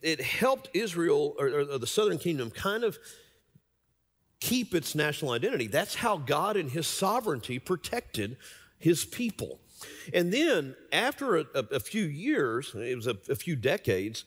it 0.02 0.20
helped 0.20 0.68
Israel, 0.74 1.34
or, 1.38 1.46
or 1.46 1.78
the 1.78 1.86
southern 1.86 2.18
kingdom, 2.18 2.50
kind 2.50 2.84
of 2.84 2.98
keep 4.44 4.74
its 4.74 4.94
national 4.94 5.30
identity. 5.30 5.66
That's 5.66 5.94
how 5.94 6.18
God 6.18 6.58
in 6.58 6.68
his 6.68 6.86
sovereignty 6.86 7.58
protected 7.58 8.36
his 8.78 9.06
people. 9.06 9.58
And 10.12 10.30
then, 10.30 10.76
after 10.92 11.38
a, 11.38 11.46
a, 11.54 11.80
few 11.80 12.04
years, 12.04 12.74
it 12.74 12.94
was 12.94 13.06
a, 13.06 13.16
a 13.30 13.34
few 13.34 13.56
decades, 13.56 14.24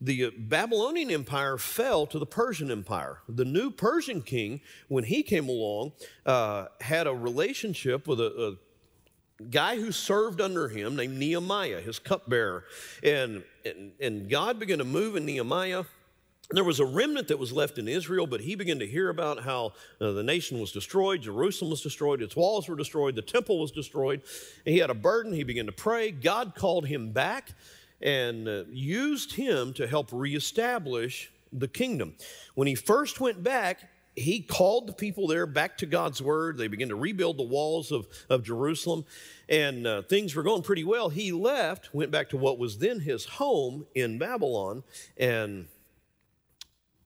the 0.00 0.30
Babylonian 0.36 1.10
Empire 1.12 1.56
fell 1.56 2.06
to 2.08 2.18
the 2.18 2.26
Persian 2.26 2.70
Empire. 2.70 3.18
The 3.28 3.44
new 3.44 3.70
Persian 3.70 4.22
king, 4.22 4.60
when 4.88 5.04
he 5.04 5.22
came 5.22 5.48
along, 5.48 5.92
uh, 6.26 6.66
had 6.80 7.06
a 7.06 7.14
relationship 7.14 8.08
with 8.08 8.20
a, 8.20 8.48
a, 8.48 9.44
guy 9.50 9.76
who 9.76 9.90
served 9.90 10.40
under 10.40 10.68
him 10.68 10.96
named 10.96 11.16
Nehemiah, 11.16 11.80
his 11.80 11.98
cupbearer. 11.98 12.64
And, 13.02 13.42
and, 13.64 13.92
and 13.98 14.28
God 14.28 14.58
began 14.58 14.78
to 14.78 14.84
move 14.84 15.16
in 15.16 15.24
Nehemiah 15.24 15.84
there 16.52 16.64
was 16.64 16.80
a 16.80 16.84
remnant 16.84 17.28
that 17.28 17.38
was 17.38 17.52
left 17.52 17.78
in 17.78 17.86
Israel, 17.86 18.26
but 18.26 18.40
he 18.40 18.56
began 18.56 18.78
to 18.80 18.86
hear 18.86 19.08
about 19.08 19.44
how 19.44 19.72
uh, 20.00 20.12
the 20.12 20.22
nation 20.22 20.60
was 20.60 20.72
destroyed, 20.72 21.22
Jerusalem 21.22 21.70
was 21.70 21.80
destroyed, 21.80 22.22
its 22.22 22.34
walls 22.34 22.68
were 22.68 22.76
destroyed, 22.76 23.14
the 23.14 23.22
temple 23.22 23.60
was 23.60 23.70
destroyed. 23.70 24.22
And 24.66 24.74
he 24.74 24.80
had 24.80 24.90
a 24.90 24.94
burden. 24.94 25.32
He 25.32 25.44
began 25.44 25.66
to 25.66 25.72
pray. 25.72 26.10
God 26.10 26.54
called 26.54 26.86
him 26.86 27.12
back 27.12 27.50
and 28.02 28.48
uh, 28.48 28.64
used 28.70 29.34
him 29.34 29.72
to 29.74 29.86
help 29.86 30.08
reestablish 30.12 31.30
the 31.52 31.68
kingdom. 31.68 32.14
When 32.54 32.66
he 32.66 32.74
first 32.74 33.20
went 33.20 33.42
back, 33.42 33.88
he 34.16 34.40
called 34.40 34.86
the 34.86 34.92
people 34.92 35.26
there 35.26 35.46
back 35.46 35.78
to 35.78 35.86
God's 35.86 36.20
word. 36.20 36.56
They 36.56 36.68
began 36.68 36.88
to 36.88 36.96
rebuild 36.96 37.38
the 37.38 37.44
walls 37.44 37.92
of, 37.92 38.08
of 38.28 38.42
Jerusalem, 38.42 39.04
and 39.48 39.86
uh, 39.86 40.02
things 40.02 40.34
were 40.34 40.42
going 40.42 40.62
pretty 40.62 40.84
well. 40.84 41.08
He 41.10 41.32
left, 41.32 41.94
went 41.94 42.10
back 42.10 42.30
to 42.30 42.36
what 42.36 42.58
was 42.58 42.78
then 42.78 43.00
his 43.00 43.24
home 43.24 43.86
in 43.94 44.18
Babylon, 44.18 44.82
and 45.16 45.66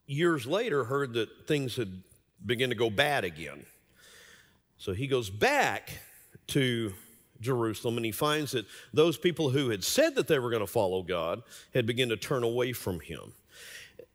years 0.07 0.47
later 0.47 0.85
heard 0.85 1.15
that 1.15 1.47
things 1.47 1.77
had 1.77 2.03
begun 2.45 2.69
to 2.69 2.75
go 2.75 2.91
bad 2.91 3.25
again. 3.25 3.65
So 4.79 4.93
he 4.93 5.07
goes 5.07 5.31
back 5.31 5.99
to 6.49 6.93
Jerusalem 7.41 7.97
and 7.97 8.07
he 8.07 8.13
finds 8.13 8.53
that 8.53 8.67
those 8.93 9.17
people 9.17 9.51
who 9.51 9.71
had 9.71 9.85
said 9.85 10.15
that 10.17 10.29
they 10.29 10.39
were 10.39 10.51
going 10.51 10.61
to 10.61 10.67
follow 10.67 11.03
God 11.03 11.43
had 11.73 11.87
begun 11.87 12.09
to 12.09 12.17
turn 12.17 12.43
away 12.43 12.73
from 12.73 13.01
him. 13.01 13.33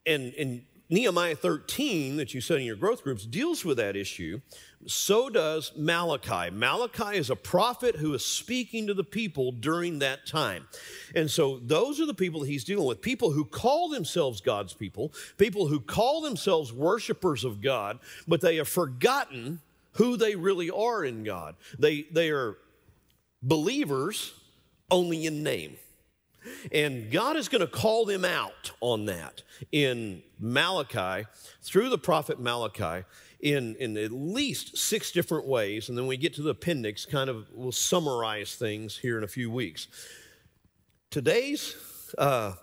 And, 0.06 0.34
and 0.36 0.64
Nehemiah 0.92 1.36
13, 1.36 2.18
that 2.18 2.34
you 2.34 2.42
said 2.42 2.60
in 2.60 2.66
your 2.66 2.76
growth 2.76 3.04
groups, 3.04 3.26
deals 3.26 3.64
with 3.64 3.78
that 3.78 3.96
issue. 3.96 4.42
So 4.88 5.30
does 5.30 5.72
Malachi. 5.78 6.50
Malachi 6.50 7.18
is 7.18 7.30
a 7.30 7.36
prophet 7.36 7.96
who 7.96 8.14
is 8.16 8.26
speaking 8.26 8.88
to 8.88 8.96
the 8.96 9.04
people 9.04 9.52
during 9.52 10.00
that 10.00 10.26
time. 10.26 10.68
And 11.14 11.30
so 11.30 11.60
those 11.60 12.00
are 12.00 12.08
the 12.08 12.14
people 12.16 12.42
he's 12.42 12.64
dealing 12.64 12.88
with 12.88 13.02
people 13.02 13.32
who 13.32 13.46
call 13.46 13.90
themselves 13.90 14.42
God's 14.42 14.74
people, 14.74 15.14
people 15.38 15.68
who 15.68 15.80
call 15.80 16.22
themselves 16.22 16.74
worshipers 16.74 17.44
of 17.44 17.62
God, 17.62 18.00
but 18.28 18.42
they 18.42 18.56
have 18.56 18.68
forgotten 18.68 19.62
who 19.94 20.18
they 20.18 20.36
really 20.36 20.72
are 20.72 21.04
in 21.04 21.24
God. 21.24 21.56
They, 21.78 22.08
they 22.12 22.32
are 22.32 22.58
believers 23.44 24.34
only 24.90 25.26
in 25.28 25.44
name. 25.44 25.78
And 26.72 27.12
God 27.12 27.36
is 27.36 27.50
going 27.50 27.62
to 27.62 27.68
call 27.68 28.06
them 28.06 28.26
out 28.26 28.72
on 28.82 29.06
that 29.06 29.44
in 29.72 30.22
Malachi, 30.40 31.28
through 31.62 31.90
the 31.90 31.98
prophet 31.98 32.40
Malachi, 32.40 33.06
in, 33.40 33.76
in 33.76 33.98
at 33.98 34.12
least 34.12 34.78
six 34.78 35.12
different 35.12 35.48
ways. 35.48 35.90
And 35.90 35.98
then 35.98 36.08
we 36.08 36.18
get 36.18 36.34
to 36.36 36.42
the 36.42 36.52
appendix, 36.52 37.06
kind 37.06 37.30
of 37.30 37.48
we'll 37.54 37.72
summarize 37.72 38.56
things 38.56 38.98
here 38.98 39.18
in 39.18 39.24
a 39.24 39.28
few 39.28 39.50
weeks. 39.50 39.88
Today's 41.10 41.76
uh, 42.18 42.54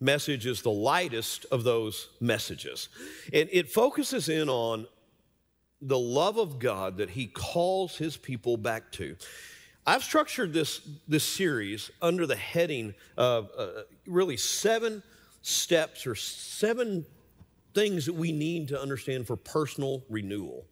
message 0.00 0.46
is 0.46 0.62
the 0.62 0.70
lightest 0.70 1.46
of 1.52 1.64
those 1.64 2.08
messages. 2.20 2.88
And 3.32 3.48
it 3.52 3.70
focuses 3.70 4.28
in 4.28 4.48
on 4.48 4.86
the 5.82 5.98
love 5.98 6.36
of 6.36 6.58
God 6.58 6.96
that 6.98 7.10
He 7.10 7.26
calls 7.26 7.96
His 7.96 8.16
people 8.16 8.56
back 8.56 8.90
to. 8.92 9.16
I've 9.90 10.04
structured 10.04 10.52
this, 10.52 10.82
this 11.08 11.24
series 11.24 11.90
under 12.00 12.24
the 12.24 12.36
heading 12.36 12.94
of 13.16 13.50
uh, 13.58 13.66
really 14.06 14.36
seven 14.36 15.02
steps 15.42 16.06
or 16.06 16.14
seven 16.14 17.04
things 17.74 18.06
that 18.06 18.12
we 18.12 18.30
need 18.30 18.68
to 18.68 18.80
understand 18.80 19.26
for 19.26 19.34
personal 19.34 20.04
renewal. 20.08 20.64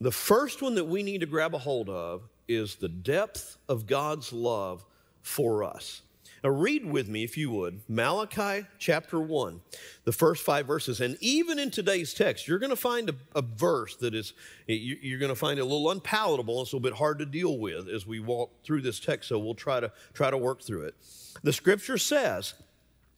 The 0.00 0.10
first 0.10 0.60
one 0.60 0.74
that 0.74 0.84
we 0.84 1.04
need 1.04 1.20
to 1.20 1.26
grab 1.26 1.54
a 1.54 1.58
hold 1.58 1.88
of 1.88 2.28
is 2.48 2.74
the 2.74 2.88
depth 2.88 3.58
of 3.68 3.86
God's 3.86 4.32
love 4.32 4.84
for 5.20 5.62
us. 5.62 6.02
Now, 6.42 6.50
read 6.50 6.84
with 6.84 7.08
me, 7.08 7.22
if 7.22 7.36
you 7.36 7.52
would, 7.52 7.82
Malachi 7.88 8.66
chapter 8.78 9.20
1, 9.20 9.60
the 10.04 10.12
first 10.12 10.42
five 10.42 10.66
verses. 10.66 11.00
And 11.00 11.16
even 11.20 11.60
in 11.60 11.70
today's 11.70 12.14
text, 12.14 12.48
you're 12.48 12.58
going 12.58 12.70
to 12.70 12.76
find 12.76 13.10
a, 13.10 13.14
a 13.36 13.42
verse 13.42 13.94
that 13.96 14.12
is, 14.12 14.32
you're 14.66 15.20
going 15.20 15.30
to 15.30 15.36
find 15.36 15.60
it 15.60 15.62
a 15.62 15.64
little 15.64 15.90
unpalatable. 15.90 16.62
It's 16.62 16.72
a 16.72 16.76
little 16.76 16.90
bit 16.90 16.98
hard 16.98 17.20
to 17.20 17.26
deal 17.26 17.58
with 17.58 17.88
as 17.88 18.08
we 18.08 18.18
walk 18.18 18.50
through 18.64 18.82
this 18.82 18.98
text, 18.98 19.28
so 19.28 19.38
we'll 19.38 19.54
try 19.54 19.78
to, 19.78 19.92
try 20.14 20.30
to 20.30 20.36
work 20.36 20.62
through 20.62 20.82
it. 20.82 20.96
The 21.44 21.52
scripture 21.52 21.98
says, 21.98 22.54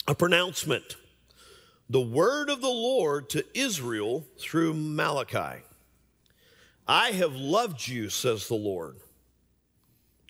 a 0.06 0.14
pronouncement, 0.14 0.96
the 1.88 2.02
word 2.02 2.50
of 2.50 2.60
the 2.60 2.68
Lord 2.68 3.30
to 3.30 3.44
Israel 3.54 4.26
through 4.38 4.74
Malachi. 4.74 5.62
I 6.86 7.12
have 7.12 7.34
loved 7.34 7.88
you, 7.88 8.10
says 8.10 8.48
the 8.48 8.54
Lord. 8.54 8.96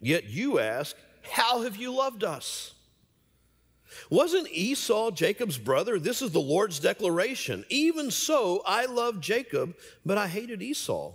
Yet 0.01 0.25
you 0.25 0.61
ask, 0.61 0.95
How 1.23 1.63
have 1.63 1.77
you 1.77 1.93
loved 1.93 2.23
us? 2.23 2.75
Wasn't 4.11 4.49
Esau 4.51 5.11
Jacob's 5.11 5.59
brother? 5.59 5.99
This 5.99 6.23
is 6.23 6.31
the 6.31 6.41
Lord's 6.41 6.79
declaration. 6.79 7.65
Even 7.69 8.11
so, 8.11 8.63
I 8.67 8.87
loved 8.87 9.23
Jacob, 9.23 9.75
but 10.05 10.19
I 10.19 10.29
hated 10.29 10.63
Esau. 10.63 11.15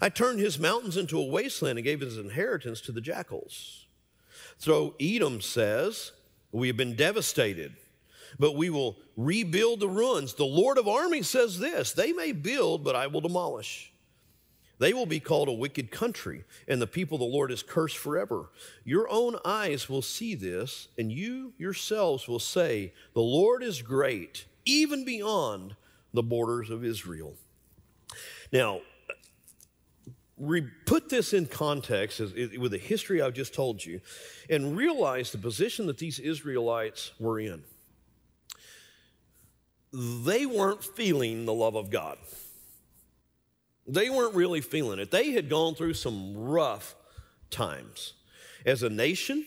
I 0.00 0.08
turned 0.08 0.40
his 0.40 0.58
mountains 0.58 0.96
into 0.96 1.18
a 1.18 1.24
wasteland 1.24 1.78
and 1.78 1.84
gave 1.84 2.00
his 2.00 2.18
inheritance 2.18 2.80
to 2.82 2.92
the 2.92 3.00
jackals. 3.00 3.86
So 4.58 4.94
Edom 5.00 5.40
says, 5.40 6.12
We 6.52 6.68
have 6.68 6.76
been 6.76 6.96
devastated, 6.96 7.74
but 8.38 8.56
we 8.56 8.70
will 8.70 8.96
rebuild 9.16 9.80
the 9.80 9.88
ruins. 9.88 10.34
The 10.34 10.44
Lord 10.44 10.78
of 10.78 10.88
armies 10.88 11.28
says 11.28 11.58
this 11.58 11.92
They 11.92 12.12
may 12.12 12.32
build, 12.32 12.84
but 12.84 12.96
I 12.96 13.06
will 13.06 13.20
demolish. 13.20 13.92
They 14.78 14.92
will 14.92 15.06
be 15.06 15.20
called 15.20 15.48
a 15.48 15.52
wicked 15.52 15.90
country, 15.90 16.44
and 16.68 16.80
the 16.82 16.86
people 16.86 17.16
the 17.16 17.24
Lord 17.24 17.50
has 17.50 17.62
cursed 17.62 17.96
forever. 17.96 18.50
Your 18.84 19.08
own 19.08 19.36
eyes 19.44 19.88
will 19.88 20.02
see 20.02 20.34
this, 20.34 20.88
and 20.98 21.10
you 21.10 21.54
yourselves 21.56 22.28
will 22.28 22.38
say, 22.38 22.92
The 23.14 23.22
Lord 23.22 23.62
is 23.62 23.80
great, 23.80 24.44
even 24.66 25.04
beyond 25.04 25.76
the 26.12 26.22
borders 26.22 26.68
of 26.68 26.84
Israel. 26.84 27.34
Now, 28.52 28.80
put 30.84 31.08
this 31.08 31.32
in 31.32 31.46
context 31.46 32.20
with 32.20 32.70
the 32.70 32.78
history 32.78 33.22
I've 33.22 33.34
just 33.34 33.54
told 33.54 33.84
you, 33.84 34.00
and 34.50 34.76
realize 34.76 35.32
the 35.32 35.38
position 35.38 35.86
that 35.86 35.98
these 35.98 36.18
Israelites 36.18 37.12
were 37.18 37.40
in. 37.40 37.62
They 39.92 40.44
weren't 40.44 40.84
feeling 40.84 41.46
the 41.46 41.54
love 41.54 41.74
of 41.74 41.88
God. 41.88 42.18
They 43.88 44.10
weren't 44.10 44.34
really 44.34 44.60
feeling 44.60 44.98
it. 44.98 45.10
They 45.10 45.30
had 45.30 45.48
gone 45.48 45.74
through 45.74 45.94
some 45.94 46.34
rough 46.36 46.94
times. 47.50 48.14
As 48.64 48.82
a 48.82 48.90
nation, 48.90 49.46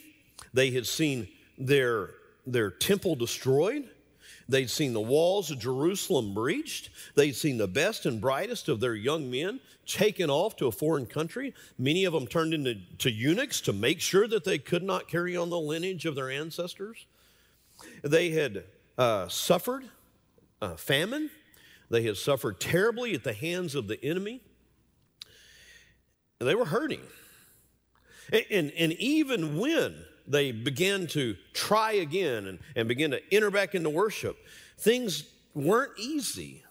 they 0.53 0.72
had 0.72 0.86
seen 0.86 1.27
their, 1.58 2.12
their 2.48 2.72
temple 2.72 3.15
destroyed. 3.15 3.89
They'd 4.48 4.69
seen 4.69 4.93
the 4.93 5.01
walls 5.01 5.51
of 5.51 5.60
Jerusalem 5.60 6.34
breached. 6.34 6.89
They'd 7.15 7.36
seen 7.36 7.58
the 7.58 7.67
best 7.67 8.05
and 8.05 8.19
brightest 8.19 8.67
of 8.69 8.79
their 8.79 8.96
young 8.96 9.29
men 9.29 9.60
taken 9.86 10.29
off 10.29 10.55
to 10.58 10.67
a 10.67 10.72
foreign 10.72 11.05
country. 11.05 11.53
Many 11.77 12.05
of 12.05 12.13
them 12.13 12.25
turned 12.25 12.53
into 12.53 12.75
to 13.00 13.12
eunuchs 13.12 13.62
to 13.62 13.74
make 13.74 14.01
sure 14.01 14.27
that 14.27 14.46
they 14.46 14.58
could 14.58 14.84
not 14.84 15.08
carry 15.08 15.36
on 15.38 15.50
the 15.50 15.60
lineage 15.60 16.05
of 16.05 16.15
their 16.15 16.31
ancestors. 16.31 17.05
They 18.03 18.31
had 18.31 18.63
uh, 18.98 19.27
suffered 19.27 19.86
uh, 20.62 20.75
famine. 20.75 21.29
They 21.89 22.03
had 22.03 22.17
suffered 22.17 22.60
terribly 22.60 23.13
at 23.13 23.24
the 23.24 23.34
hands 23.34 23.75
of 23.75 23.88
the 23.88 24.03
enemy. 24.03 24.41
They 26.39 26.55
were 26.55 26.65
hurting. 26.65 27.01
And, 28.31 28.46
and, 28.51 28.72
and, 28.77 28.93
even 28.93 29.58
when 29.58 29.96
they 30.27 30.51
began 30.51 31.08
to 31.08 31.36
try 31.53 31.93
again 31.93 32.46
and, 32.46 32.60
and 32.75 32.88
begin 32.88 33.12
to 33.12 33.34
enter 33.34 33.50
back 33.50 33.74
into 33.74 33.89
worship, 33.89 34.38
things 34.77 35.24
weren't 35.55 35.98
easy. 35.98 36.63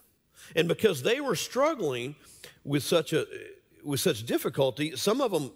And 0.55 0.67
because 0.67 1.03
they 1.03 1.19
were 1.19 1.35
struggling 1.35 2.15
with 2.63 2.83
such 2.83 3.13
a 3.13 3.25
with 3.83 3.99
such 3.99 4.25
difficulty, 4.25 4.95
some 4.95 5.21
of 5.21 5.31
them 5.31 5.51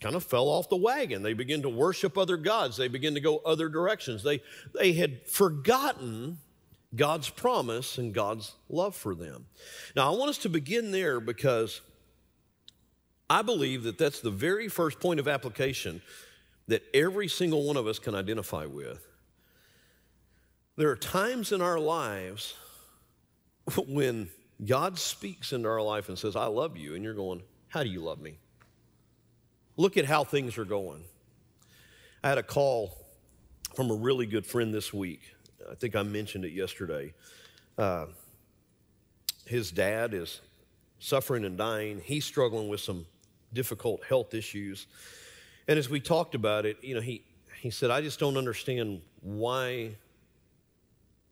kind 0.00 0.16
of 0.16 0.24
fell 0.24 0.48
off 0.48 0.68
the 0.68 0.76
wagon. 0.76 1.22
They 1.22 1.32
began 1.32 1.62
to 1.62 1.68
worship 1.68 2.18
other 2.18 2.36
gods. 2.36 2.76
They 2.76 2.88
began 2.88 3.14
to 3.14 3.20
go 3.20 3.38
other 3.38 3.68
directions. 3.68 4.22
They, 4.22 4.42
they 4.74 4.92
had 4.92 5.26
forgotten 5.26 6.38
God's 6.96 7.28
promise 7.28 7.98
and 7.98 8.12
God's 8.12 8.52
love 8.68 8.94
for 8.94 9.14
them. 9.14 9.46
Now, 9.96 10.12
I 10.12 10.16
want 10.16 10.30
us 10.30 10.38
to 10.38 10.48
begin 10.48 10.90
there 10.90 11.20
because 11.20 11.80
I 13.28 13.42
believe 13.42 13.84
that 13.84 13.98
that's 13.98 14.20
the 14.20 14.30
very 14.30 14.68
first 14.68 15.00
point 15.00 15.20
of 15.20 15.26
application 15.28 16.02
that 16.68 16.82
every 16.94 17.28
single 17.28 17.66
one 17.66 17.76
of 17.76 17.86
us 17.86 17.98
can 17.98 18.14
identify 18.14 18.66
with. 18.66 19.06
There 20.76 20.90
are 20.90 20.96
times 20.96 21.52
in 21.52 21.60
our 21.60 21.78
lives 21.78 22.54
when 23.86 24.28
God 24.64 24.98
speaks 24.98 25.52
into 25.52 25.68
our 25.68 25.82
life 25.82 26.08
and 26.08 26.18
says, 26.18 26.36
I 26.36 26.46
love 26.46 26.76
you, 26.76 26.94
and 26.94 27.04
you're 27.04 27.14
going, 27.14 27.42
How 27.68 27.82
do 27.82 27.88
you 27.88 28.00
love 28.00 28.20
me? 28.20 28.38
Look 29.76 29.96
at 29.96 30.04
how 30.04 30.24
things 30.24 30.58
are 30.58 30.64
going. 30.64 31.02
I 32.22 32.28
had 32.28 32.38
a 32.38 32.42
call 32.42 32.96
from 33.74 33.90
a 33.90 33.94
really 33.94 34.26
good 34.26 34.46
friend 34.46 34.72
this 34.72 34.92
week. 34.94 35.33
I 35.70 35.74
think 35.74 35.96
I 35.96 36.02
mentioned 36.02 36.44
it 36.44 36.52
yesterday. 36.52 37.12
Uh, 37.76 38.06
his 39.46 39.70
dad 39.70 40.14
is 40.14 40.40
suffering 40.98 41.44
and 41.44 41.56
dying. 41.58 42.00
He's 42.04 42.24
struggling 42.24 42.68
with 42.68 42.80
some 42.80 43.06
difficult 43.52 44.02
health 44.04 44.34
issues. 44.34 44.86
And 45.68 45.78
as 45.78 45.88
we 45.88 46.00
talked 46.00 46.34
about 46.34 46.66
it, 46.66 46.78
you 46.82 46.94
know, 46.94 47.00
he, 47.00 47.22
he 47.60 47.70
said, 47.70 47.90
I 47.90 48.00
just 48.00 48.18
don't 48.18 48.36
understand 48.36 49.00
why 49.20 49.96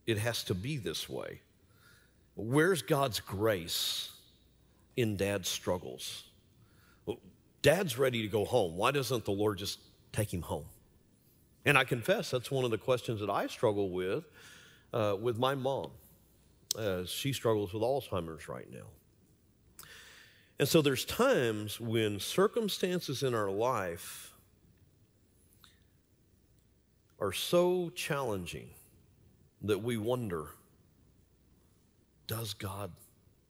it 0.07 0.19
has 0.19 0.45
to 0.45 0.55
be 0.55 0.77
this 0.77 1.09
way. 1.09 1.41
Where's 2.35 2.83
God's 2.83 3.21
grace 3.21 4.11
in 4.97 5.17
dad's 5.17 5.49
struggles? 5.49 6.25
Dad's 7.61 7.99
ready 7.99 8.23
to 8.23 8.29
go 8.29 8.45
home. 8.45 8.77
Why 8.77 8.91
doesn't 8.91 9.25
the 9.25 9.31
Lord 9.31 9.59
just 9.59 9.79
take 10.13 10.33
him 10.33 10.43
home? 10.43 10.65
And 11.65 11.79
I 11.79 11.85
confess 11.85 12.31
that's 12.31 12.51
one 12.51 12.65
of 12.65 12.71
the 12.71 12.79
questions 12.79 13.21
that 13.21 13.31
I 13.31 13.47
struggle 13.47 13.91
with 13.91 14.25
uh, 14.93 15.17
with 15.21 15.39
my 15.39 15.55
mom. 15.55 15.91
Uh, 16.77 17.05
she 17.05 17.33
struggles 17.33 17.73
with 17.73 17.83
Alzheimer's 17.83 18.49
right 18.49 18.71
now. 18.73 18.87
And 20.59 20.69
so 20.69 20.81
there's 20.81 21.05
times 21.05 21.81
when 21.81 22.21
circumstances 22.21 23.23
in 23.23 23.35
our 23.35 23.51
life 23.51 24.33
are 27.21 27.33
so 27.33 27.91
challenging 27.91 28.69
that 29.63 29.83
we 29.83 29.97
wonder 29.97 30.47
does 32.27 32.55
God 32.55 32.91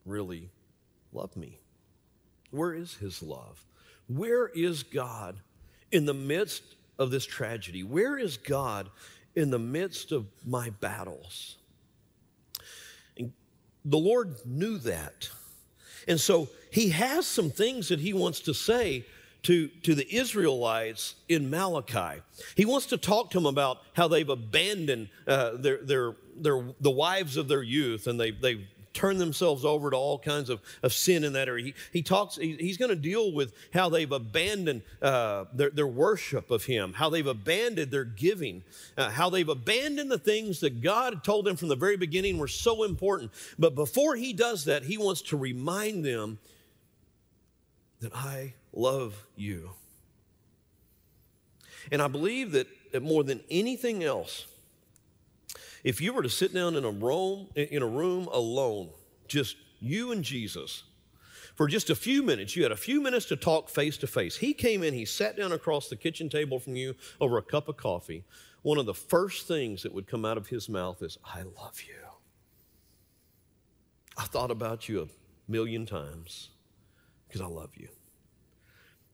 really 0.05 0.51
love 1.13 1.37
me? 1.37 1.61
Where 2.51 2.75
is 2.75 2.95
his 2.95 3.23
love? 3.23 3.65
Where 4.09 4.49
is 4.49 4.83
God 4.83 5.37
in 5.93 6.05
the 6.07 6.15
midst 6.15 6.63
of 7.03 7.11
this 7.11 7.27
tragedy? 7.27 7.83
Where 7.83 8.17
is 8.17 8.37
God 8.37 8.89
in 9.35 9.51
the 9.51 9.59
midst 9.59 10.13
of 10.13 10.27
my 10.47 10.71
battles? 10.71 11.57
And 13.19 13.33
the 13.85 13.99
Lord 13.99 14.37
knew 14.47 14.79
that. 14.79 15.29
And 16.09 16.21
so 16.21 16.49
he 16.71 16.91
has 16.91 17.27
some 17.27 17.51
things 17.51 17.89
that 17.89 18.01
he 18.01 18.13
wants 18.13 18.41
to 18.41 18.55
say 18.55 19.05
to, 19.43 19.69
to 19.83 19.95
the 19.95 20.15
Israelites 20.15 21.17
in 21.29 21.51
Malachi. 21.51 22.23
He 22.55 22.65
wants 22.65 22.87
to 22.87 22.97
talk 22.97 23.31
to 23.33 23.39
them 23.39 23.47
about 23.47 23.79
how 23.95 24.09
they've 24.09 24.29
abandoned 24.29 25.09
uh, 25.27 25.57
their, 25.57 25.79
their, 25.79 26.17
their, 26.37 26.65
the 26.81 26.91
wives 26.91 27.37
of 27.37 27.49
their 27.49 27.63
youth 27.63 28.07
and 28.07 28.19
they, 28.19 28.31
they've 28.31 28.67
turned 28.95 29.21
themselves 29.21 29.65
over 29.65 29.91
to 29.91 29.97
all 29.97 30.19
kinds 30.19 30.51
of, 30.51 30.61
of 30.83 30.93
sin 30.93 31.25
in 31.25 31.33
that 31.33 31.49
area. 31.49 31.67
He, 31.67 31.75
he 31.93 32.03
talks, 32.03 32.37
he, 32.37 32.57
he's 32.57 32.77
going 32.77 32.91
to 32.91 32.97
deal 32.97 33.33
with 33.33 33.55
how 33.73 33.89
they've 33.89 34.11
abandoned 34.11 34.83
uh, 35.01 35.47
their, 35.53 35.71
their 35.71 35.87
worship 35.87 36.51
of 36.51 36.65
Him, 36.65 36.93
how 36.93 37.11
they've 37.11 37.27
abandoned 37.27 37.91
their 37.91 38.05
giving, 38.05 38.63
uh, 38.97 39.11
how 39.11 39.31
they've 39.31 39.49
abandoned 39.49 40.11
the 40.11 40.19
things 40.19 40.61
that 40.61 40.81
God 40.81 41.25
told 41.25 41.45
them 41.45 41.57
from 41.57 41.69
the 41.69 41.77
very 41.77 41.97
beginning 41.97 42.39
were 42.39 42.49
so 42.49 42.85
important. 42.85 43.31
But 43.59 43.75
before 43.75 44.17
He 44.17 44.33
does 44.33 44.65
that, 44.67 44.85
He 44.85 44.99
wants 44.99 45.23
to 45.23 45.37
remind 45.37 46.05
them 46.05 46.39
that 48.01 48.15
I 48.15 48.55
love 48.73 49.27
you. 49.37 49.71
And 51.91 52.01
I 52.01 52.09
believe 52.09 52.53
that, 52.53 52.69
that 52.93 53.03
more 53.03 53.25
than 53.25 53.41
anything 53.51 54.05
else, 54.05 54.47
if 55.85 56.01
you 56.01 56.13
were 56.13 56.23
to 56.23 56.31
sit 56.31 56.55
down 56.55 56.77
in 56.77 56.85
a 56.85 56.91
room, 56.91 57.49
in 57.55 57.83
a 57.83 57.87
room 57.87 58.29
alone, 58.33 58.91
just 59.27 59.57
you 59.81 60.13
and 60.13 60.23
Jesus, 60.23 60.85
for 61.55 61.67
just 61.67 61.91
a 61.91 61.95
few 61.95 62.23
minutes, 62.23 62.57
you 62.57 62.63
had 62.63 62.73
a 62.73 62.77
few 62.77 63.01
minutes 63.01 63.27
to 63.27 63.37
talk 63.37 63.69
face 63.69 63.99
to 63.99 64.07
face. 64.07 64.37
He 64.37 64.55
came 64.55 64.83
in, 64.83 64.95
he 64.95 65.05
sat 65.05 65.37
down 65.37 65.53
across 65.53 65.89
the 65.89 65.97
kitchen 65.97 66.29
table 66.29 66.59
from 66.59 66.77
you 66.77 66.95
over 67.21 67.37
a 67.37 67.43
cup 67.43 67.69
of 67.69 67.77
coffee. 67.77 68.25
One 68.63 68.79
of 68.79 68.87
the 68.87 68.95
first 68.95 69.49
things 69.49 69.83
that 69.83 69.93
would 69.93 70.07
come 70.07 70.25
out 70.25 70.39
of 70.39 70.47
his 70.47 70.69
mouth 70.69 71.03
is, 71.03 71.19
I 71.25 71.43
love 71.43 71.83
you. 71.87 71.95
I 74.17 74.25
thought 74.25 74.51
about 74.51 74.89
you 74.89 75.03
a 75.03 75.51
million 75.51 75.85
times 75.85 76.51
because 77.27 77.41
I 77.41 77.47
love 77.47 77.71
you. 77.77 77.89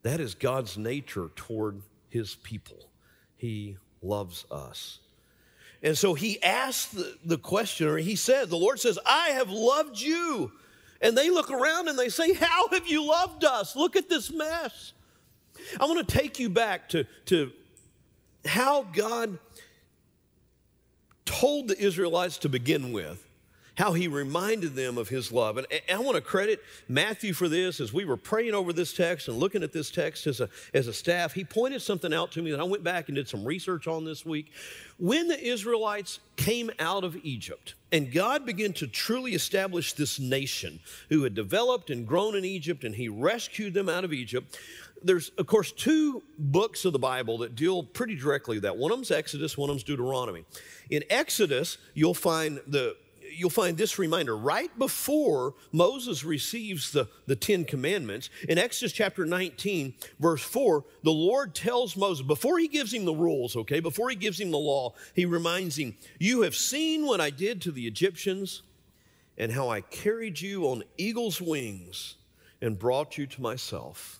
That 0.02 0.20
is 0.20 0.34
God's 0.34 0.76
nature 0.76 1.30
toward 1.34 1.82
his 2.08 2.34
people. 2.36 2.90
He 3.36 3.78
loves 4.02 4.44
us. 4.50 5.00
And 5.82 5.96
so 5.96 6.14
he 6.14 6.42
asked 6.42 6.96
the, 6.96 7.16
the 7.24 7.38
questioner, 7.38 7.96
he 7.98 8.16
said, 8.16 8.48
The 8.48 8.56
Lord 8.56 8.80
says, 8.80 8.98
I 9.06 9.30
have 9.30 9.50
loved 9.50 10.00
you. 10.00 10.50
And 11.00 11.16
they 11.16 11.30
look 11.30 11.50
around 11.50 11.88
and 11.88 11.98
they 11.98 12.08
say, 12.08 12.32
How 12.32 12.68
have 12.68 12.88
you 12.88 13.06
loved 13.06 13.44
us? 13.44 13.76
Look 13.76 13.94
at 13.94 14.08
this 14.08 14.32
mess. 14.32 14.92
I 15.80 15.84
want 15.86 16.06
to 16.06 16.18
take 16.18 16.38
you 16.38 16.48
back 16.48 16.88
to, 16.90 17.04
to 17.26 17.52
how 18.44 18.82
God 18.82 19.38
told 21.24 21.68
the 21.68 21.78
Israelites 21.78 22.38
to 22.38 22.48
begin 22.48 22.92
with 22.92 23.27
how 23.78 23.92
he 23.92 24.08
reminded 24.08 24.74
them 24.74 24.98
of 24.98 25.08
his 25.08 25.30
love. 25.30 25.56
And 25.56 25.64
I 25.88 26.00
want 26.00 26.16
to 26.16 26.20
credit 26.20 26.60
Matthew 26.88 27.32
for 27.32 27.48
this 27.48 27.78
as 27.78 27.92
we 27.92 28.04
were 28.04 28.16
praying 28.16 28.52
over 28.52 28.72
this 28.72 28.92
text 28.92 29.28
and 29.28 29.38
looking 29.38 29.62
at 29.62 29.72
this 29.72 29.88
text 29.88 30.26
as 30.26 30.40
a, 30.40 30.48
as 30.74 30.88
a 30.88 30.92
staff. 30.92 31.32
He 31.32 31.44
pointed 31.44 31.80
something 31.80 32.12
out 32.12 32.32
to 32.32 32.42
me 32.42 32.50
that 32.50 32.58
I 32.58 32.64
went 32.64 32.82
back 32.82 33.08
and 33.08 33.14
did 33.14 33.28
some 33.28 33.44
research 33.44 33.86
on 33.86 34.04
this 34.04 34.26
week. 34.26 34.50
When 34.98 35.28
the 35.28 35.40
Israelites 35.40 36.18
came 36.34 36.72
out 36.80 37.04
of 37.04 37.16
Egypt 37.22 37.74
and 37.92 38.12
God 38.12 38.44
began 38.44 38.72
to 38.74 38.88
truly 38.88 39.34
establish 39.34 39.92
this 39.92 40.18
nation 40.18 40.80
who 41.08 41.22
had 41.22 41.36
developed 41.36 41.90
and 41.90 42.04
grown 42.04 42.34
in 42.34 42.44
Egypt 42.44 42.82
and 42.82 42.96
he 42.96 43.08
rescued 43.08 43.74
them 43.74 43.88
out 43.88 44.02
of 44.02 44.12
Egypt, 44.12 44.58
there's 45.04 45.28
of 45.38 45.46
course 45.46 45.70
two 45.70 46.20
books 46.36 46.84
of 46.84 46.92
the 46.92 46.98
bible 46.98 47.38
that 47.38 47.54
deal 47.54 47.84
pretty 47.84 48.16
directly 48.16 48.56
with 48.56 48.64
that 48.64 48.76
one 48.76 48.90
of 48.90 48.98
them's 48.98 49.12
exodus 49.12 49.56
one 49.56 49.70
of 49.70 49.76
them's 49.76 49.84
deuteronomy 49.84 50.44
in 50.90 51.04
exodus 51.08 51.78
you'll 51.94 52.12
find 52.12 52.60
the 52.66 52.96
you'll 53.38 53.50
find 53.50 53.76
this 53.76 53.98
reminder 53.98 54.36
right 54.36 54.76
before 54.78 55.54
Moses 55.72 56.24
receives 56.24 56.90
the, 56.90 57.08
the 57.26 57.36
Ten 57.36 57.64
Commandments. 57.64 58.30
In 58.48 58.58
Exodus 58.58 58.92
chapter 58.92 59.24
19, 59.24 59.94
verse 60.18 60.42
4, 60.42 60.84
the 61.04 61.10
Lord 61.10 61.54
tells 61.54 61.96
Moses, 61.96 62.26
before 62.26 62.58
he 62.58 62.68
gives 62.68 62.92
him 62.92 63.04
the 63.04 63.14
rules, 63.14 63.56
okay, 63.56 63.80
before 63.80 64.10
he 64.10 64.16
gives 64.16 64.40
him 64.40 64.50
the 64.50 64.58
law, 64.58 64.94
he 65.14 65.24
reminds 65.24 65.78
him, 65.78 65.96
You 66.18 66.42
have 66.42 66.56
seen 66.56 67.06
what 67.06 67.20
I 67.20 67.30
did 67.30 67.62
to 67.62 67.70
the 67.70 67.86
Egyptians 67.86 68.62
and 69.36 69.52
how 69.52 69.68
I 69.68 69.82
carried 69.82 70.40
you 70.40 70.64
on 70.64 70.82
eagle's 70.96 71.40
wings 71.40 72.16
and 72.60 72.78
brought 72.78 73.16
you 73.16 73.26
to 73.26 73.40
myself. 73.40 74.17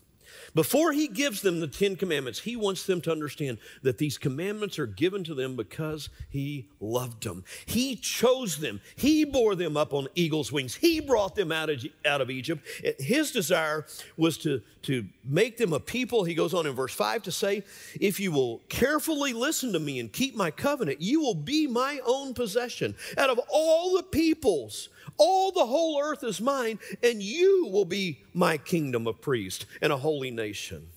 Before 0.58 0.90
he 0.90 1.06
gives 1.06 1.40
them 1.40 1.60
the 1.60 1.68
Ten 1.68 1.94
Commandments, 1.94 2.40
he 2.40 2.56
wants 2.56 2.84
them 2.84 3.00
to 3.02 3.12
understand 3.12 3.58
that 3.84 3.98
these 3.98 4.18
commandments 4.18 4.76
are 4.80 4.88
given 4.88 5.22
to 5.22 5.32
them 5.32 5.54
because 5.54 6.10
he 6.30 6.68
loved 6.80 7.22
them. 7.22 7.44
He 7.64 7.94
chose 7.94 8.58
them. 8.58 8.80
He 8.96 9.22
bore 9.22 9.54
them 9.54 9.76
up 9.76 9.94
on 9.94 10.08
eagle's 10.16 10.50
wings. 10.50 10.74
He 10.74 10.98
brought 10.98 11.36
them 11.36 11.52
out 11.52 11.70
of, 11.70 11.86
out 12.04 12.20
of 12.20 12.28
Egypt. 12.28 12.66
His 12.98 13.30
desire 13.30 13.86
was 14.16 14.36
to, 14.38 14.60
to 14.82 15.06
make 15.24 15.58
them 15.58 15.72
a 15.72 15.78
people. 15.78 16.24
He 16.24 16.34
goes 16.34 16.52
on 16.52 16.66
in 16.66 16.74
verse 16.74 16.92
5 16.92 17.22
to 17.22 17.30
say, 17.30 17.62
If 18.00 18.18
you 18.18 18.32
will 18.32 18.58
carefully 18.68 19.34
listen 19.34 19.72
to 19.74 19.78
me 19.78 20.00
and 20.00 20.12
keep 20.12 20.34
my 20.34 20.50
covenant, 20.50 21.00
you 21.00 21.20
will 21.20 21.36
be 21.36 21.68
my 21.68 22.00
own 22.04 22.34
possession. 22.34 22.96
Out 23.16 23.30
of 23.30 23.38
all 23.48 23.96
the 23.96 24.02
peoples, 24.02 24.88
all 25.18 25.52
the 25.52 25.66
whole 25.66 26.00
earth 26.00 26.24
is 26.24 26.40
mine, 26.40 26.78
and 27.02 27.22
you 27.22 27.68
will 27.70 27.84
be 27.84 28.24
my 28.32 28.56
kingdom 28.56 29.06
of 29.06 29.20
priests 29.20 29.66
and 29.82 29.92
a 29.92 29.96
holy 29.96 30.30
nation. 30.30 30.88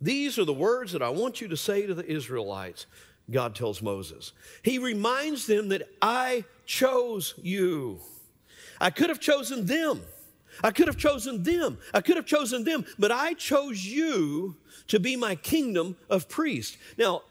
These 0.00 0.38
are 0.38 0.44
the 0.44 0.52
words 0.52 0.92
that 0.92 1.02
I 1.02 1.10
want 1.10 1.40
you 1.40 1.48
to 1.48 1.56
say 1.56 1.86
to 1.86 1.94
the 1.94 2.10
Israelites, 2.10 2.86
God 3.30 3.54
tells 3.54 3.82
Moses. 3.82 4.32
He 4.62 4.78
reminds 4.78 5.46
them 5.46 5.68
that 5.68 5.88
I 6.00 6.44
chose 6.66 7.34
you. 7.40 8.00
I 8.80 8.90
could 8.90 9.10
have 9.10 9.20
chosen 9.20 9.66
them. 9.66 10.02
I 10.62 10.70
could 10.70 10.88
have 10.88 10.96
chosen 10.96 11.42
them. 11.42 11.78
I 11.94 12.00
could 12.00 12.16
have 12.16 12.26
chosen 12.26 12.64
them, 12.64 12.84
but 12.98 13.12
I 13.12 13.34
chose 13.34 13.86
you 13.86 14.56
to 14.88 15.00
be 15.00 15.16
my 15.16 15.34
kingdom 15.36 15.96
of 16.10 16.28
priests. 16.28 16.76
Now, 16.98 17.22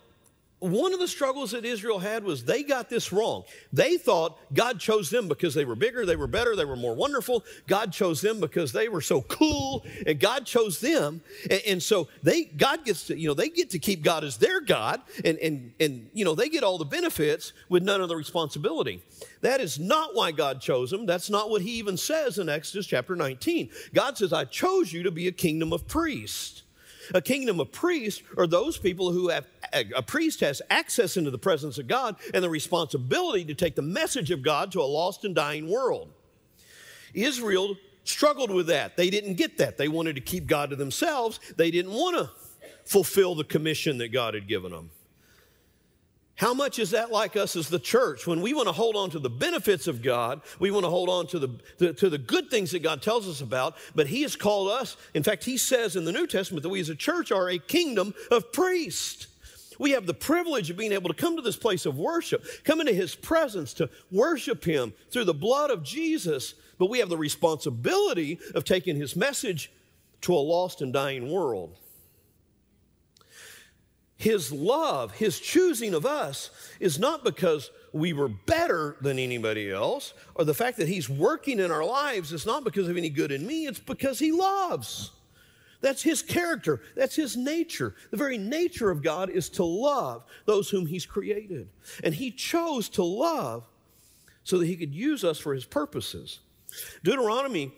one 0.61 0.93
of 0.93 0.99
the 0.99 1.07
struggles 1.07 1.51
that 1.51 1.65
Israel 1.65 1.97
had 1.97 2.23
was 2.23 2.43
they 2.43 2.61
got 2.61 2.87
this 2.87 3.11
wrong. 3.11 3.43
They 3.73 3.97
thought 3.97 4.37
God 4.53 4.79
chose 4.79 5.09
them 5.09 5.27
because 5.27 5.55
they 5.55 5.65
were 5.65 5.75
bigger, 5.75 6.05
they 6.05 6.15
were 6.15 6.27
better, 6.27 6.55
they 6.55 6.65
were 6.65 6.75
more 6.75 6.93
wonderful. 6.93 7.43
God 7.65 7.91
chose 7.91 8.21
them 8.21 8.39
because 8.39 8.71
they 8.71 8.87
were 8.87 9.01
so 9.01 9.23
cool, 9.23 9.83
and 10.05 10.19
God 10.19 10.45
chose 10.45 10.79
them. 10.79 11.21
And, 11.49 11.61
and, 11.67 11.83
so 11.83 12.09
they 12.21 12.43
God 12.43 12.85
gets 12.85 13.07
to, 13.07 13.17
you 13.17 13.27
know, 13.27 13.33
they 13.33 13.49
get 13.49 13.71
to 13.71 13.79
keep 13.79 14.03
God 14.03 14.23
as 14.23 14.37
their 14.37 14.61
God, 14.61 15.01
and 15.25 15.39
and 15.39 15.73
and 15.79 16.09
you 16.13 16.23
know, 16.23 16.35
they 16.35 16.47
get 16.47 16.63
all 16.63 16.77
the 16.77 16.85
benefits 16.85 17.53
with 17.67 17.81
none 17.81 17.99
of 17.99 18.07
the 18.07 18.15
responsibility. 18.15 19.01
That 19.41 19.61
is 19.61 19.79
not 19.79 20.13
why 20.13 20.31
God 20.31 20.61
chose 20.61 20.91
them. 20.91 21.07
That's 21.07 21.31
not 21.31 21.49
what 21.49 21.63
he 21.63 21.71
even 21.71 21.97
says 21.97 22.37
in 22.37 22.49
Exodus 22.49 22.85
chapter 22.85 23.15
19. 23.15 23.71
God 23.95 24.15
says, 24.15 24.31
I 24.31 24.45
chose 24.45 24.93
you 24.93 25.01
to 25.03 25.11
be 25.11 25.27
a 25.27 25.31
kingdom 25.31 25.73
of 25.73 25.87
priests. 25.87 26.61
A 27.13 27.21
kingdom 27.21 27.59
of 27.59 27.71
priests 27.71 28.21
are 28.37 28.47
those 28.47 28.77
people 28.77 29.11
who 29.11 29.29
have, 29.29 29.47
a 29.73 30.01
priest 30.01 30.39
has 30.41 30.61
access 30.69 31.17
into 31.17 31.31
the 31.31 31.37
presence 31.37 31.77
of 31.77 31.87
God 31.87 32.15
and 32.33 32.43
the 32.43 32.49
responsibility 32.49 33.45
to 33.45 33.53
take 33.53 33.75
the 33.75 33.81
message 33.81 34.31
of 34.31 34.41
God 34.41 34.71
to 34.73 34.81
a 34.81 34.83
lost 34.83 35.25
and 35.25 35.35
dying 35.35 35.69
world. 35.69 36.09
Israel 37.13 37.75
struggled 38.03 38.51
with 38.51 38.67
that. 38.67 38.97
They 38.97 39.09
didn't 39.09 39.35
get 39.35 39.57
that. 39.57 39.77
They 39.77 39.87
wanted 39.87 40.15
to 40.15 40.21
keep 40.21 40.47
God 40.47 40.69
to 40.71 40.75
themselves. 40.75 41.39
They 41.57 41.71
didn't 41.71 41.91
want 41.91 42.17
to 42.17 42.31
fulfill 42.85 43.35
the 43.35 43.43
commission 43.43 43.97
that 43.99 44.09
God 44.09 44.33
had 44.33 44.47
given 44.47 44.71
them. 44.71 44.89
How 46.35 46.53
much 46.53 46.79
is 46.79 46.91
that 46.91 47.11
like 47.11 47.35
us 47.35 47.55
as 47.55 47.69
the 47.69 47.79
church? 47.79 48.25
When 48.25 48.41
we 48.41 48.53
want 48.53 48.67
to 48.67 48.73
hold 48.73 48.95
on 48.95 49.11
to 49.11 49.19
the 49.19 49.29
benefits 49.29 49.87
of 49.87 50.01
God, 50.01 50.41
we 50.59 50.71
want 50.71 50.85
to 50.85 50.89
hold 50.89 51.09
on 51.09 51.27
to 51.27 51.39
the, 51.39 51.49
the, 51.77 51.93
to 51.93 52.09
the 52.09 52.17
good 52.17 52.49
things 52.49 52.71
that 52.71 52.81
God 52.81 53.01
tells 53.01 53.27
us 53.27 53.41
about, 53.41 53.75
but 53.93 54.07
He 54.07 54.23
has 54.23 54.35
called 54.35 54.69
us. 54.69 54.97
In 55.13 55.23
fact, 55.23 55.43
He 55.43 55.57
says 55.57 55.95
in 55.95 56.05
the 56.05 56.11
New 56.11 56.25
Testament 56.25 56.63
that 56.63 56.69
we 56.69 56.79
as 56.79 56.89
a 56.89 56.95
church 56.95 57.31
are 57.31 57.49
a 57.49 57.59
kingdom 57.59 58.13
of 58.31 58.51
priests. 58.51 59.27
We 59.77 59.91
have 59.91 60.05
the 60.05 60.13
privilege 60.13 60.69
of 60.69 60.77
being 60.77 60.91
able 60.91 61.09
to 61.09 61.15
come 61.15 61.35
to 61.35 61.41
this 61.41 61.57
place 61.57 61.85
of 61.85 61.97
worship, 61.97 62.43
come 62.63 62.79
into 62.79 62.93
His 62.93 63.15
presence 63.15 63.73
to 63.75 63.89
worship 64.11 64.63
Him 64.63 64.93
through 65.11 65.25
the 65.25 65.33
blood 65.33 65.69
of 65.69 65.83
Jesus, 65.83 66.55
but 66.77 66.89
we 66.89 66.99
have 66.99 67.09
the 67.09 67.17
responsibility 67.17 68.39
of 68.55 68.63
taking 68.63 68.95
His 68.95 69.15
message 69.15 69.71
to 70.21 70.33
a 70.33 70.37
lost 70.37 70.81
and 70.81 70.93
dying 70.93 71.31
world. 71.31 71.77
His 74.21 74.51
love, 74.51 75.13
His 75.13 75.39
choosing 75.39 75.95
of 75.95 76.05
us, 76.05 76.51
is 76.79 76.99
not 76.99 77.23
because 77.23 77.71
we 77.91 78.13
were 78.13 78.27
better 78.27 78.95
than 79.01 79.17
anybody 79.17 79.71
else, 79.71 80.13
or 80.35 80.45
the 80.45 80.53
fact 80.53 80.77
that 80.77 80.87
He's 80.87 81.09
working 81.09 81.59
in 81.59 81.71
our 81.71 81.83
lives 81.83 82.31
is 82.31 82.45
not 82.45 82.63
because 82.63 82.87
of 82.87 82.97
any 82.97 83.09
good 83.09 83.31
in 83.31 83.47
me, 83.47 83.65
it's 83.65 83.79
because 83.79 84.19
He 84.19 84.31
loves. 84.31 85.09
That's 85.81 86.03
His 86.03 86.21
character, 86.21 86.81
that's 86.95 87.15
His 87.15 87.35
nature. 87.35 87.95
The 88.11 88.17
very 88.17 88.37
nature 88.37 88.91
of 88.91 89.01
God 89.01 89.31
is 89.31 89.49
to 89.49 89.63
love 89.63 90.23
those 90.45 90.69
whom 90.69 90.85
He's 90.85 91.07
created. 91.07 91.67
And 92.03 92.13
He 92.13 92.29
chose 92.29 92.89
to 92.89 93.03
love 93.03 93.63
so 94.43 94.59
that 94.59 94.67
He 94.67 94.77
could 94.77 94.93
use 94.93 95.23
us 95.23 95.39
for 95.39 95.55
His 95.55 95.65
purposes. 95.65 96.41
Deuteronomy 97.03 97.73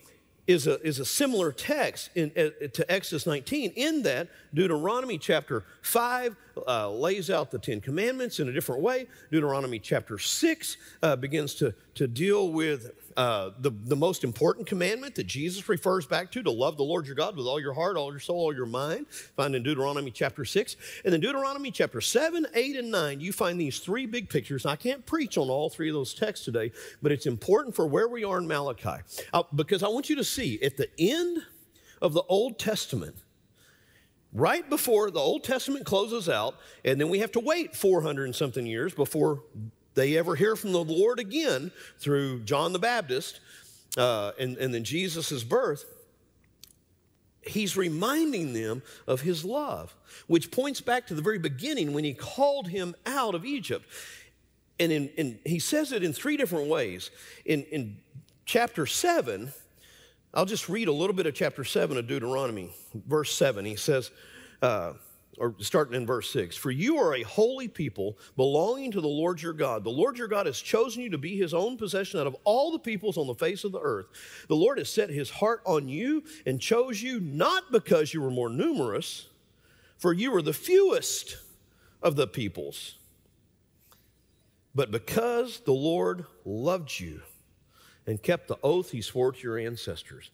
is 0.45 0.67
a, 0.67 0.81
is 0.85 0.99
a 0.99 1.05
similar 1.05 1.51
text 1.51 2.09
in, 2.15 2.31
uh, 2.37 2.67
to 2.73 2.91
Exodus 2.91 3.25
19 3.25 3.71
in 3.75 4.03
that 4.03 4.27
Deuteronomy 4.53 5.17
chapter 5.17 5.63
5 5.81 6.35
uh, 6.67 6.89
lays 6.91 7.29
out 7.29 7.51
the 7.51 7.59
Ten 7.59 7.79
Commandments 7.79 8.39
in 8.39 8.49
a 8.49 8.51
different 8.51 8.81
way. 8.81 9.07
Deuteronomy 9.31 9.79
chapter 9.79 10.17
6 10.19 10.77
uh, 11.01 11.15
begins 11.15 11.55
to, 11.55 11.73
to 11.95 12.07
deal 12.07 12.51
with 12.51 12.91
uh, 13.17 13.51
the, 13.59 13.69
the 13.69 13.95
most 13.95 14.23
important 14.23 14.67
commandment 14.67 15.15
that 15.15 15.25
Jesus 15.25 15.67
refers 15.69 16.05
back 16.05 16.31
to, 16.31 16.43
to 16.43 16.51
love 16.51 16.77
the 16.77 16.83
Lord 16.83 17.05
your 17.05 17.15
God 17.15 17.35
with 17.35 17.45
all 17.45 17.59
your 17.59 17.73
heart, 17.73 17.97
all 17.97 18.11
your 18.11 18.19
soul, 18.19 18.39
all 18.39 18.55
your 18.55 18.65
mind, 18.65 19.07
found 19.35 19.55
in 19.55 19.63
Deuteronomy 19.63 20.11
chapter 20.11 20.45
6. 20.45 20.75
And 21.03 21.13
then 21.13 21.19
Deuteronomy 21.19 21.71
chapter 21.71 22.01
7, 22.01 22.47
8, 22.53 22.75
and 22.75 22.91
9, 22.91 23.19
you 23.19 23.31
find 23.31 23.59
these 23.59 23.79
three 23.79 24.05
big 24.05 24.29
pictures. 24.29 24.65
I 24.65 24.75
can't 24.75 25.05
preach 25.05 25.37
on 25.37 25.49
all 25.49 25.69
three 25.69 25.89
of 25.89 25.93
those 25.93 26.13
texts 26.13 26.45
today, 26.45 26.71
but 27.01 27.11
it's 27.11 27.25
important 27.25 27.75
for 27.75 27.87
where 27.87 28.07
we 28.07 28.23
are 28.23 28.37
in 28.37 28.47
Malachi. 28.47 29.03
Uh, 29.33 29.43
because 29.55 29.83
I 29.83 29.87
want 29.87 30.09
you 30.09 30.15
to 30.17 30.23
see 30.23 30.61
at 30.61 30.77
the 30.77 30.89
end 30.97 31.43
of 32.01 32.13
the 32.13 32.23
Old 32.23 32.59
Testament, 32.59 33.15
right 34.33 34.67
before 34.69 35.11
the 35.11 35.19
Old 35.19 35.43
Testament 35.43 35.85
closes 35.85 36.27
out, 36.29 36.55
and 36.83 36.99
then 36.99 37.09
we 37.09 37.19
have 37.19 37.31
to 37.33 37.39
wait 37.39 37.75
400 37.75 38.25
and 38.25 38.35
something 38.35 38.65
years 38.65 38.93
before 38.93 39.43
they 39.95 40.17
ever 40.17 40.35
hear 40.35 40.55
from 40.55 40.71
the 40.71 40.83
Lord 40.83 41.19
again 41.19 41.71
through 41.99 42.41
John 42.41 42.73
the 42.73 42.79
Baptist 42.79 43.39
uh, 43.97 44.31
and, 44.39 44.57
and 44.57 44.73
then 44.73 44.83
Jesus' 44.83 45.43
birth, 45.43 45.85
he's 47.41 47.77
reminding 47.77 48.53
them 48.53 48.81
of 49.07 49.21
his 49.21 49.45
love, 49.45 49.95
which 50.27 50.51
points 50.51 50.81
back 50.81 51.07
to 51.07 51.13
the 51.13 51.21
very 51.21 51.39
beginning 51.39 51.93
when 51.93 52.03
he 52.03 52.13
called 52.13 52.67
him 52.67 52.95
out 53.05 53.35
of 53.35 53.45
Egypt. 53.45 53.85
And 54.79 54.91
in, 54.91 55.09
in, 55.09 55.39
he 55.45 55.59
says 55.59 55.91
it 55.91 56.03
in 56.03 56.13
three 56.13 56.37
different 56.37 56.67
ways. 56.67 57.11
In, 57.45 57.63
in 57.63 57.97
chapter 58.45 58.85
7, 58.85 59.53
I'll 60.33 60.45
just 60.45 60.67
read 60.67 60.87
a 60.87 60.91
little 60.91 61.15
bit 61.15 61.27
of 61.27 61.35
chapter 61.35 61.63
7 61.63 61.95
of 61.97 62.07
Deuteronomy, 62.07 62.71
verse 63.07 63.35
7. 63.35 63.65
He 63.65 63.75
says, 63.75 64.09
uh, 64.63 64.93
or 65.37 65.55
starting 65.59 65.95
in 65.95 66.05
verse 66.05 66.29
6 66.31 66.55
For 66.55 66.71
you 66.71 66.97
are 66.97 67.15
a 67.15 67.23
holy 67.23 67.67
people 67.67 68.17
belonging 68.35 68.91
to 68.91 69.01
the 69.01 69.07
Lord 69.07 69.41
your 69.41 69.53
God. 69.53 69.83
The 69.83 69.89
Lord 69.89 70.17
your 70.17 70.27
God 70.27 70.45
has 70.45 70.59
chosen 70.59 71.01
you 71.01 71.09
to 71.09 71.17
be 71.17 71.37
his 71.37 71.53
own 71.53 71.77
possession 71.77 72.19
out 72.19 72.27
of 72.27 72.35
all 72.43 72.71
the 72.71 72.79
peoples 72.79 73.17
on 73.17 73.27
the 73.27 73.35
face 73.35 73.63
of 73.63 73.71
the 73.71 73.81
earth. 73.81 74.07
The 74.47 74.55
Lord 74.55 74.77
has 74.77 74.89
set 74.89 75.09
his 75.09 75.29
heart 75.29 75.61
on 75.65 75.87
you 75.87 76.23
and 76.45 76.59
chose 76.59 77.01
you 77.01 77.19
not 77.19 77.71
because 77.71 78.13
you 78.13 78.21
were 78.21 78.31
more 78.31 78.49
numerous, 78.49 79.27
for 79.97 80.13
you 80.13 80.31
were 80.31 80.41
the 80.41 80.53
fewest 80.53 81.37
of 82.01 82.15
the 82.15 82.27
peoples, 82.27 82.95
but 84.75 84.91
because 84.91 85.61
the 85.61 85.73
Lord 85.73 86.25
loved 86.45 86.99
you 86.99 87.21
and 88.05 88.21
kept 88.21 88.47
the 88.47 88.57
oath 88.63 88.91
he 88.91 89.01
swore 89.01 89.31
to 89.31 89.39
your 89.39 89.57
ancestors. 89.57 90.31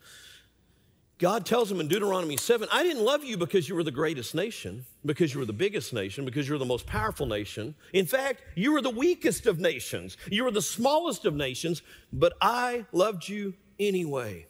God 1.19 1.45
tells 1.45 1.69
him 1.69 1.81
in 1.81 1.89
Deuteronomy 1.89 2.37
7, 2.37 2.69
I 2.71 2.81
didn't 2.81 3.03
love 3.03 3.25
you 3.25 3.35
because 3.35 3.67
you 3.67 3.75
were 3.75 3.83
the 3.83 3.91
greatest 3.91 4.33
nation, 4.33 4.85
because 5.05 5.33
you 5.33 5.41
were 5.41 5.45
the 5.45 5.51
biggest 5.51 5.93
nation, 5.93 6.23
because 6.23 6.47
you 6.47 6.53
were 6.53 6.59
the 6.59 6.65
most 6.65 6.87
powerful 6.87 7.25
nation. 7.25 7.75
In 7.91 8.05
fact, 8.05 8.41
you 8.55 8.71
were 8.71 8.81
the 8.81 8.89
weakest 8.89 9.45
of 9.45 9.59
nations. 9.59 10.15
You 10.31 10.45
were 10.45 10.51
the 10.51 10.61
smallest 10.61 11.25
of 11.25 11.35
nations, 11.35 11.81
but 12.13 12.33
I 12.39 12.85
loved 12.93 13.27
you 13.27 13.53
anyway. 13.81 14.47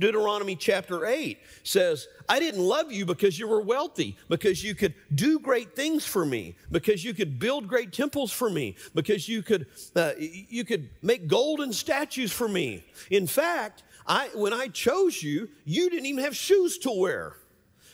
Deuteronomy 0.00 0.56
chapter 0.56 1.06
8 1.06 1.38
says, 1.62 2.08
I 2.28 2.40
didn't 2.40 2.60
love 2.60 2.90
you 2.90 3.06
because 3.06 3.38
you 3.38 3.46
were 3.46 3.60
wealthy, 3.60 4.16
because 4.28 4.64
you 4.64 4.74
could 4.74 4.94
do 5.14 5.38
great 5.38 5.76
things 5.76 6.04
for 6.04 6.26
me, 6.26 6.56
because 6.72 7.04
you 7.04 7.14
could 7.14 7.38
build 7.38 7.68
great 7.68 7.92
temples 7.92 8.32
for 8.32 8.50
me, 8.50 8.74
because 8.96 9.28
you 9.28 9.42
could, 9.42 9.66
uh, 9.94 10.12
you 10.18 10.64
could 10.64 10.90
make 11.02 11.28
golden 11.28 11.72
statues 11.72 12.32
for 12.32 12.48
me. 12.48 12.84
In 13.10 13.28
fact, 13.28 13.84
I, 14.10 14.28
when 14.34 14.52
I 14.52 14.66
chose 14.66 15.22
you, 15.22 15.48
you 15.64 15.88
didn't 15.88 16.06
even 16.06 16.24
have 16.24 16.34
shoes 16.36 16.78
to 16.78 16.90
wear. 16.90 17.36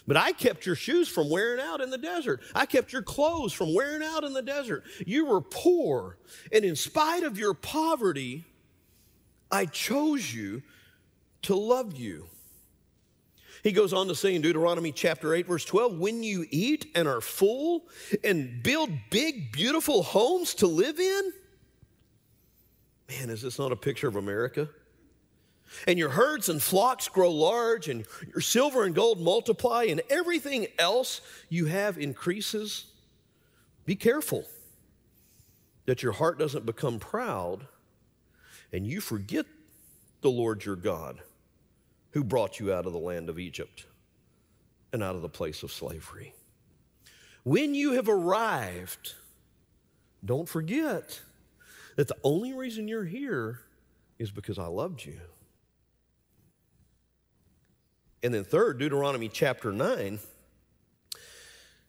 But 0.07 0.17
I 0.17 0.33
kept 0.33 0.65
your 0.65 0.75
shoes 0.75 1.09
from 1.09 1.29
wearing 1.29 1.61
out 1.61 1.83
in 1.83 1.91
the 1.91 1.99
desert. 1.99 2.41
I 2.55 2.65
kept 2.65 2.91
your 2.91 3.03
clothes 3.03 3.53
from 3.53 3.75
wearing 3.75 4.03
out 4.03 4.25
in 4.25 4.33
the 4.33 4.41
desert. 4.41 4.85
You 5.05 5.27
were 5.27 5.43
poor. 5.43 6.17
And 6.51 6.65
in 6.65 6.75
spite 6.75 7.23
of 7.23 7.39
your 7.39 7.53
poverty, 7.53 8.47
I 9.51 9.67
chose 9.67 10.33
you 10.33 10.63
to 11.43 11.55
love 11.55 11.99
you. 11.99 12.29
He 13.63 13.73
goes 13.73 13.93
on 13.93 14.09
to 14.09 14.15
say 14.15 14.35
in 14.35 14.41
Deuteronomy 14.41 14.93
chapter 14.93 15.35
8, 15.35 15.47
verse 15.47 15.67
12, 15.67 15.99
when 15.99 16.23
you 16.23 16.47
eat 16.51 16.87
and 16.95 17.07
are 17.07 17.21
full 17.21 17.89
and 18.25 18.63
build 18.63 18.91
big, 19.11 19.53
beautiful 19.53 20.03
homes 20.03 20.55
to 20.55 20.67
live 20.67 20.99
in. 20.99 21.33
Man, 23.11 23.29
is 23.29 23.43
this 23.43 23.59
not 23.59 23.71
a 23.71 23.77
picture 23.77 24.09
of 24.09 24.17
America? 24.17 24.71
And 25.87 25.99
your 25.99 26.11
herds 26.11 26.49
and 26.49 26.63
flocks 26.63 27.09
grow 27.09 27.31
large, 27.31 27.89
and 27.89 28.05
your 28.29 28.41
silver 28.41 28.85
and 28.85 28.95
gold 28.95 29.21
multiply, 29.21 29.85
and 29.85 30.03
everything 30.11 30.67
else 30.79 31.21
you 31.49 31.67
have 31.67 31.99
increases, 31.99 32.87
be 33.85 33.97
careful 33.97 34.45
that 35.87 36.03
your 36.03 36.13
heart 36.13 36.39
doesn't 36.39 36.67
become 36.67 36.99
proud 36.99 37.67
and 38.73 38.87
you 38.87 39.01
forget 39.01 39.47
the 40.21 40.31
Lord 40.31 40.65
your 40.65 40.77
God 40.77 41.21
who 42.11 42.25
brought 42.25 42.59
you 42.59 42.73
out 42.73 42.87
of 42.87 42.93
the 42.93 42.99
land 42.99 43.29
of 43.29 43.39
Egypt 43.39 43.87
and 44.93 45.03
out 45.03 45.15
of 45.15 45.23
the 45.23 45.29
place 45.29 45.63
of 45.63 45.73
slavery. 45.73 46.35
When 47.45 47.75
you 47.75 47.93
have 47.93 48.09
arrived, 48.09 49.15
don't 50.25 50.49
forget 50.49 51.21
that 51.95 52.09
the 52.09 52.17
only 52.25 52.53
reason 52.53 52.89
you're 52.89 53.05
here 53.05 53.61
is 54.19 54.31
because 54.31 54.59
I 54.59 54.67
loved 54.67 55.05
you. 55.05 55.21
And 58.23 58.33
then, 58.33 58.45
third, 58.45 58.79
Deuteronomy 58.79 59.29
chapter 59.29 59.73
9, 59.73 60.19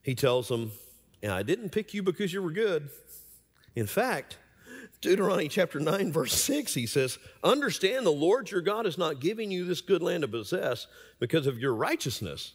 he 0.02 0.16
tells 0.16 0.48
them, 0.48 0.72
And 1.24 1.32
I 1.32 1.44
didn't 1.44 1.70
pick 1.70 1.94
you 1.94 2.04
because 2.04 2.32
you 2.34 2.42
were 2.42 2.52
good. 2.52 2.90
In 3.76 3.88
fact, 3.88 4.38
Deuteronomy 5.02 5.48
chapter 5.48 5.80
9, 5.80 6.12
verse 6.12 6.34
6, 6.34 6.74
he 6.74 6.88
says, 6.88 7.20
Understand 7.44 8.06
the 8.06 8.12
Lord 8.12 8.50
your 8.50 8.62
God 8.62 8.86
is 8.86 8.98
not 8.98 9.20
giving 9.20 9.52
you 9.52 9.66
this 9.66 9.82
good 9.82 10.02
land 10.02 10.22
to 10.22 10.28
possess 10.28 10.88
because 11.20 11.46
of 11.46 11.60
your 11.60 11.76
righteousness, 11.76 12.54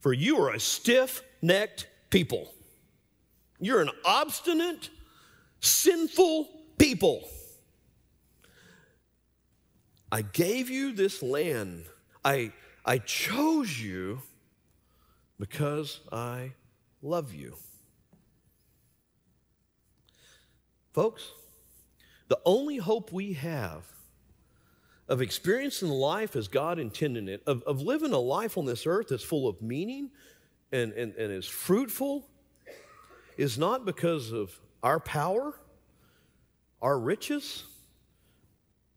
for 0.00 0.12
you 0.12 0.38
are 0.38 0.54
a 0.54 0.60
stiff 0.60 1.22
necked 1.40 1.86
people. 2.10 2.52
You're 3.60 3.80
an 3.80 3.90
obstinate, 4.04 4.90
sinful 5.60 6.48
people. 6.78 7.28
I 10.10 10.22
gave 10.22 10.70
you 10.70 10.92
this 10.92 11.22
land. 11.22 11.84
I 12.24 12.52
I 12.88 12.96
chose 12.96 13.78
you 13.78 14.22
because 15.38 16.00
I 16.10 16.52
love 17.02 17.34
you. 17.34 17.54
Folks, 20.94 21.30
the 22.28 22.38
only 22.46 22.78
hope 22.78 23.12
we 23.12 23.34
have 23.34 23.84
of 25.06 25.20
experiencing 25.20 25.90
life 25.90 26.34
as 26.34 26.48
God 26.48 26.78
intended 26.78 27.28
it, 27.28 27.42
of, 27.46 27.62
of 27.64 27.82
living 27.82 28.14
a 28.14 28.18
life 28.18 28.56
on 28.56 28.64
this 28.64 28.86
earth 28.86 29.08
that's 29.08 29.22
full 29.22 29.46
of 29.46 29.60
meaning 29.60 30.08
and, 30.72 30.94
and, 30.94 31.14
and 31.16 31.30
is 31.30 31.46
fruitful, 31.46 32.26
is 33.36 33.58
not 33.58 33.84
because 33.84 34.32
of 34.32 34.58
our 34.82 34.98
power, 34.98 35.60
our 36.80 36.98
riches, 36.98 37.64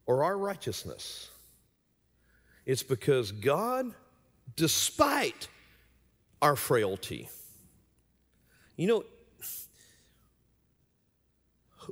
or 0.06 0.24
our 0.24 0.38
righteousness. 0.38 1.28
It's 2.64 2.82
because 2.82 3.32
God, 3.32 3.92
despite 4.56 5.48
our 6.40 6.56
frailty, 6.56 7.28
you 8.76 8.86
know, 8.86 9.04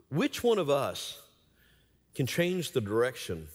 which 0.08 0.42
one 0.44 0.58
of 0.58 0.70
us 0.70 1.20
can 2.14 2.26
change 2.26 2.72
the 2.72 2.80
direction 2.80 3.48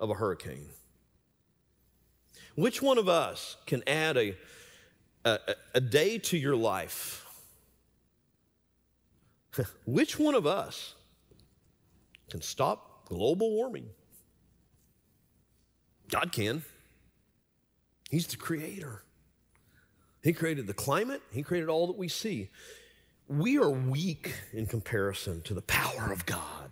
of 0.00 0.10
a 0.10 0.14
hurricane? 0.14 0.68
Which 2.54 2.80
one 2.82 2.98
of 2.98 3.08
us 3.08 3.56
can 3.66 3.82
add 3.86 4.16
a, 4.16 4.36
a, 5.24 5.38
a 5.74 5.80
day 5.80 6.18
to 6.18 6.36
your 6.36 6.56
life? 6.56 7.26
Which 9.86 10.18
one 10.18 10.34
of 10.34 10.46
us 10.46 10.94
can 12.30 12.40
stop 12.40 13.06
global 13.08 13.50
warming? 13.50 13.88
God 16.10 16.32
can. 16.32 16.62
He's 18.10 18.26
the 18.26 18.36
creator. 18.36 19.02
He 20.22 20.32
created 20.32 20.66
the 20.66 20.74
climate, 20.74 21.22
He 21.32 21.42
created 21.42 21.68
all 21.68 21.86
that 21.86 21.96
we 21.96 22.08
see. 22.08 22.50
We 23.28 23.58
are 23.58 23.70
weak 23.70 24.34
in 24.52 24.66
comparison 24.66 25.42
to 25.42 25.54
the 25.54 25.62
power 25.62 26.12
of 26.12 26.26
God. 26.26 26.70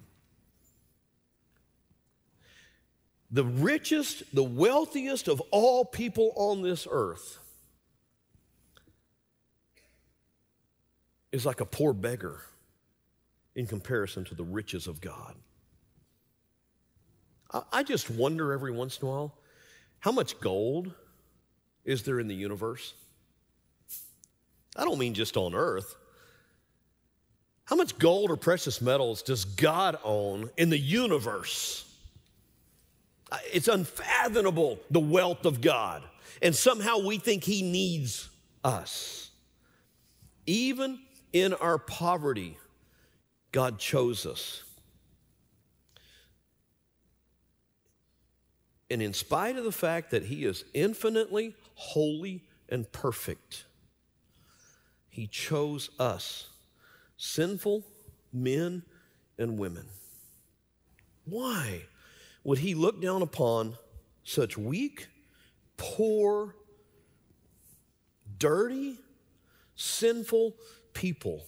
The 3.31 3.45
richest, 3.45 4.23
the 4.33 4.45
wealthiest 4.45 5.27
of 5.27 5.41
all 5.51 5.85
people 5.85 6.33
on 6.37 6.63
this 6.63 6.87
earth 6.89 7.39
is 11.33 11.45
like 11.45 11.61
a 11.61 11.67
poor 11.67 11.93
beggar 11.93 12.43
in 13.57 13.67
comparison 13.67 14.25
to 14.27 14.37
the 14.37 14.45
riches 14.45 14.87
of 14.87 15.01
God. 15.01 15.35
I 17.73 17.83
just 17.83 18.11
wonder 18.11 18.53
every 18.53 18.73
once 18.73 18.99
in 18.99 19.07
a 19.07 19.11
while 19.11 19.35
How 20.01 20.13
much 20.13 20.41
gold 20.41 20.93
is 21.85 22.03
there 22.03 22.19
in 22.19 22.29
the 22.29 22.35
universe? 22.35 22.95
I 24.77 24.85
don't 24.85 24.99
mean 24.99 25.15
just 25.15 25.37
on 25.37 25.55
earth. 25.55 25.95
How 27.65 27.77
much 27.77 27.97
gold 27.99 28.31
or 28.31 28.37
precious 28.37 28.81
metals 28.81 29.23
does 29.23 29.45
God 29.45 29.99
own 30.05 30.51
in 30.57 30.69
the 30.69 30.79
universe? 30.79 31.89
It's 33.53 33.69
unfathomable 33.69 34.81
the 34.91 35.01
wealth 35.01 35.47
of 35.47 35.61
God. 35.61 36.03
And 36.43 36.55
somehow 36.55 36.99
we 36.99 37.19
think 37.19 37.45
He 37.45 37.63
needs 37.63 38.29
us. 38.63 39.31
Even 40.47 40.99
in 41.33 41.55
our 41.55 41.79
poverty, 41.79 42.59
God 43.53 43.79
chose 43.79 44.27
us. 44.27 44.64
And 48.91 49.01
in 49.03 49.13
spite 49.13 49.57
of 49.57 49.65
the 49.65 49.73
fact 49.73 50.11
that 50.11 50.25
He 50.25 50.45
is 50.45 50.65
infinitely 50.75 51.55
holy 51.75 52.45
and 52.69 52.91
perfect, 52.93 53.65
He 55.09 55.27
chose 55.27 55.91
us, 55.99 56.51
sinful 57.17 57.85
men 58.33 58.83
and 59.39 59.59
women. 59.59 59.87
Why 61.25 61.83
would 62.43 62.59
He 62.59 62.75
look 62.75 63.01
down 63.01 63.23
upon 63.23 63.77
such 64.23 64.59
weak, 64.59 65.09
poor, 65.77 66.55
dirty, 68.39 68.99
sinful 69.77 70.57
people 70.93 71.45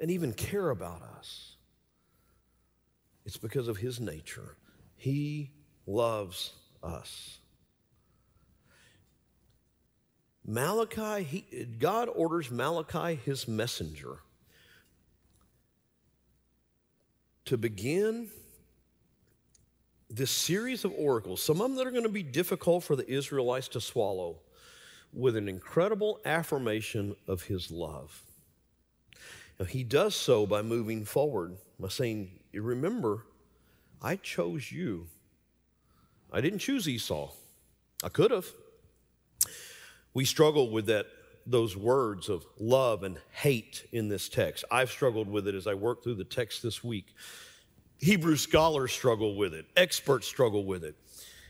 and 0.00 0.10
even 0.10 0.32
care 0.32 0.70
about 0.70 1.02
us? 1.02 1.56
It's 3.24 3.36
because 3.36 3.68
of 3.68 3.76
His 3.76 4.00
nature. 4.00 4.56
He 4.96 5.50
loves 5.86 6.52
us. 6.82 7.38
Malachi, 10.46 11.24
he, 11.24 11.64
God 11.78 12.08
orders 12.14 12.50
Malachi, 12.50 13.18
his 13.24 13.48
messenger, 13.48 14.18
to 17.46 17.56
begin 17.56 18.28
this 20.10 20.30
series 20.30 20.84
of 20.84 20.92
oracles, 20.96 21.42
some 21.42 21.60
of 21.60 21.62
them 21.62 21.76
that 21.76 21.86
are 21.86 21.90
going 21.90 22.02
to 22.02 22.08
be 22.08 22.22
difficult 22.22 22.84
for 22.84 22.94
the 22.94 23.10
Israelites 23.10 23.68
to 23.68 23.80
swallow, 23.80 24.40
with 25.12 25.36
an 25.36 25.48
incredible 25.48 26.20
affirmation 26.24 27.16
of 27.26 27.44
his 27.44 27.70
love. 27.70 28.22
Now, 29.58 29.66
he 29.66 29.84
does 29.84 30.14
so 30.14 30.46
by 30.46 30.62
moving 30.62 31.04
forward, 31.04 31.56
by 31.78 31.88
saying, 31.88 32.30
Remember, 32.52 33.24
I 34.02 34.16
chose 34.16 34.70
you 34.70 35.08
I 36.34 36.40
didn't 36.40 36.58
choose 36.58 36.88
Esau. 36.88 37.30
I 38.02 38.08
could 38.08 38.32
have. 38.32 38.46
We 40.14 40.24
struggle 40.24 40.68
with 40.68 40.86
that 40.86 41.06
those 41.46 41.76
words 41.76 42.28
of 42.28 42.44
love 42.58 43.04
and 43.04 43.18
hate 43.30 43.86
in 43.92 44.08
this 44.08 44.28
text. 44.28 44.64
I've 44.70 44.90
struggled 44.90 45.28
with 45.28 45.46
it 45.46 45.54
as 45.54 45.66
I 45.66 45.74
work 45.74 46.02
through 46.02 46.14
the 46.14 46.24
text 46.24 46.62
this 46.62 46.82
week. 46.82 47.14
Hebrew 47.98 48.36
scholars 48.36 48.92
struggle 48.92 49.36
with 49.36 49.54
it. 49.54 49.66
Experts 49.76 50.26
struggle 50.26 50.64
with 50.64 50.82
it. 50.84 50.96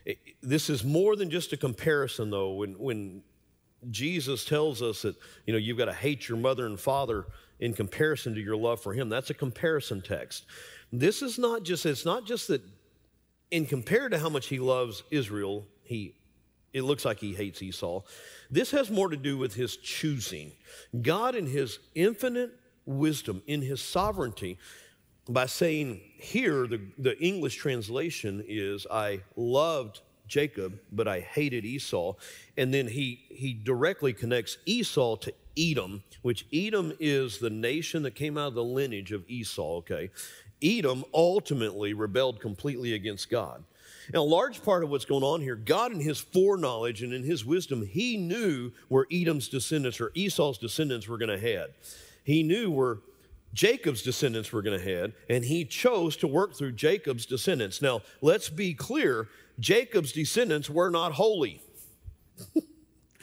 it 0.05 0.19
this 0.43 0.69
is 0.69 0.85
more 0.85 1.17
than 1.17 1.31
just 1.31 1.55
a 1.55 1.57
comparison, 1.57 2.29
though. 2.29 2.53
When 2.53 2.79
when 2.79 3.23
Jesus 3.91 4.45
tells 4.45 4.83
us 4.83 5.03
that 5.03 5.17
you 5.47 5.55
know 5.55 5.59
you've 5.59 5.79
got 5.79 5.87
to 5.87 5.95
hate 5.95 6.29
your 6.29 6.37
mother 6.37 6.67
and 6.67 6.79
father 6.79 7.25
in 7.59 7.73
comparison 7.73 8.35
to 8.35 8.41
your 8.41 8.57
love 8.57 8.83
for 8.83 8.93
Him, 8.93 9.09
that's 9.09 9.31
a 9.31 9.35
comparison 9.35 10.03
text. 10.03 10.45
This 10.93 11.23
is 11.23 11.39
not 11.39 11.63
just 11.63 11.87
it's 11.87 12.05
not 12.05 12.27
just 12.27 12.49
that 12.49 12.61
in 13.51 13.67
compared 13.67 14.13
to 14.13 14.19
how 14.19 14.29
much 14.29 14.47
he 14.47 14.59
loves 14.59 15.03
Israel, 15.11 15.67
he 15.83 16.15
it 16.73 16.83
looks 16.83 17.05
like 17.05 17.21
he 17.21 17.33
hates 17.33 17.63
Esau. 17.63 18.03
This 18.51 18.73
has 18.73 18.91
more 18.91 19.09
to 19.09 19.17
do 19.17 19.39
with 19.39 19.55
his 19.55 19.77
choosing. 19.77 20.51
God, 21.03 21.37
in 21.37 21.47
his 21.47 21.79
infinite 21.95 22.51
wisdom, 22.85 23.43
in 23.47 23.63
his 23.63 23.81
sovereignty, 23.81 24.59
by 25.29 25.47
saying 25.47 26.01
here, 26.19 26.67
the, 26.67 26.81
the 26.99 27.19
English 27.19 27.57
translation 27.57 28.45
is, 28.47 28.87
I 28.91 29.21
loved 29.37 30.01
Jacob, 30.27 30.79
but 30.91 31.07
I 31.07 31.21
hated 31.21 31.65
Esau. 31.65 32.15
And 32.57 32.75
then 32.75 32.89
he, 32.89 33.25
he 33.31 33.55
directly 33.55 34.13
connects 34.13 34.59
Esau 34.67 35.17
to 35.17 35.33
Edom, 35.57 36.03
which 36.23 36.47
Edom 36.53 36.93
is 36.99 37.39
the 37.39 37.51
nation 37.51 38.03
that 38.03 38.15
came 38.15 38.37
out 38.37 38.49
of 38.49 38.55
the 38.55 38.65
lineage 38.65 39.13
of 39.13 39.25
Esau, 39.29 39.77
okay? 39.77 40.11
Edom 40.63 41.05
ultimately 41.13 41.95
rebelled 41.95 42.41
completely 42.41 42.95
against 42.95 43.31
God. 43.31 43.65
Now, 44.13 44.21
a 44.21 44.23
large 44.23 44.63
part 44.63 44.85
of 44.85 44.91
what's 44.91 45.05
going 45.05 45.23
on 45.23 45.41
here, 45.41 45.57
God 45.57 45.93
in 45.93 46.01
his 46.01 46.19
foreknowledge 46.19 47.03
and 47.03 47.13
in 47.13 47.23
his 47.23 47.45
wisdom, 47.45 47.87
he 47.87 48.17
knew 48.17 48.71
where 48.89 49.07
Edom's 49.11 49.49
descendants 49.49 50.01
or 50.01 50.11
Esau's 50.15 50.59
descendants 50.59 51.09
were 51.09 51.19
going 51.19 51.31
to 51.31 51.39
head. 51.39 51.71
He 52.23 52.43
knew 52.43 52.71
where 52.71 52.99
Jacob's 53.55 54.03
descendants 54.03 54.53
were 54.53 54.63
going 54.63 54.79
to 54.79 54.85
head, 54.85 55.13
and 55.31 55.45
he 55.45 55.65
chose 55.65 56.17
to 56.19 56.27
work 56.27 56.55
through 56.55 56.73
Jacob's 56.73 57.25
descendants. 57.25 57.81
Now, 57.81 58.03
let's 58.21 58.49
be 58.49 58.75
clear 58.75 59.29
Jacob's 59.61 60.13
descendants 60.13 60.69
were 60.69 60.91
not 60.91 61.13
holy. 61.13 61.63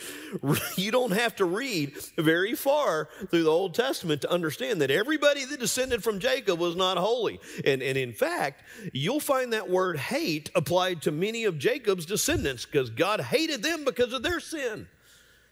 you 0.77 0.91
don't 0.91 1.11
have 1.11 1.35
to 1.37 1.45
read 1.45 1.93
very 2.17 2.55
far 2.55 3.09
through 3.29 3.43
the 3.43 3.49
Old 3.49 3.73
Testament 3.73 4.21
to 4.21 4.31
understand 4.31 4.81
that 4.81 4.91
everybody 4.91 5.45
that 5.45 5.59
descended 5.59 6.03
from 6.03 6.19
Jacob 6.19 6.59
was 6.59 6.75
not 6.75 6.97
holy. 6.97 7.39
And, 7.65 7.81
and 7.81 7.97
in 7.97 8.13
fact, 8.13 8.63
you'll 8.93 9.19
find 9.19 9.53
that 9.53 9.69
word 9.69 9.97
hate 9.97 10.49
applied 10.55 11.01
to 11.03 11.11
many 11.11 11.43
of 11.45 11.59
Jacob's 11.59 12.05
descendants 12.05 12.65
because 12.65 12.89
God 12.89 13.21
hated 13.21 13.63
them 13.63 13.85
because 13.85 14.13
of 14.13 14.23
their 14.23 14.39
sin. 14.39 14.87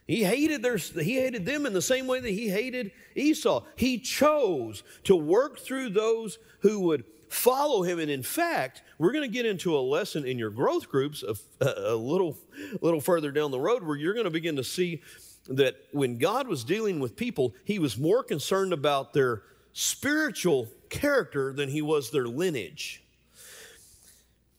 He 0.07 0.23
hated, 0.23 0.63
their, 0.63 0.77
he 0.77 1.15
hated 1.19 1.45
them 1.45 1.67
in 1.67 1.73
the 1.73 1.83
same 1.83 2.07
way 2.07 2.19
that 2.19 2.31
he 2.31 2.49
hated 2.49 2.91
Esau. 3.15 3.63
He 3.75 3.99
chose 3.99 4.81
to 5.03 5.15
work 5.15 5.59
through 5.59 5.91
those 5.91 6.39
who 6.61 6.79
would 6.79 7.03
follow 7.29 7.83
him. 7.83 7.99
And 7.99 8.11
in 8.11 8.23
fact, 8.23 8.81
we're 8.97 9.11
going 9.11 9.29
to 9.29 9.33
get 9.33 9.45
into 9.45 9.77
a 9.77 9.79
lesson 9.79 10.25
in 10.25 10.37
your 10.37 10.49
growth 10.49 10.89
groups 10.89 11.23
a, 11.23 11.35
uh, 11.63 11.93
a 11.93 11.95
little, 11.95 12.37
little 12.81 12.99
further 12.99 13.31
down 13.31 13.51
the 13.51 13.59
road 13.59 13.83
where 13.83 13.95
you're 13.95 14.13
going 14.13 14.25
to 14.25 14.31
begin 14.31 14.55
to 14.57 14.63
see 14.63 15.01
that 15.47 15.75
when 15.91 16.17
God 16.17 16.47
was 16.47 16.63
dealing 16.63 16.99
with 16.99 17.15
people, 17.15 17.53
he 17.63 17.79
was 17.79 17.97
more 17.97 18.23
concerned 18.23 18.73
about 18.73 19.13
their 19.13 19.43
spiritual 19.73 20.67
character 20.89 21.53
than 21.53 21.69
he 21.69 21.81
was 21.81 22.11
their 22.11 22.27
lineage. 22.27 23.03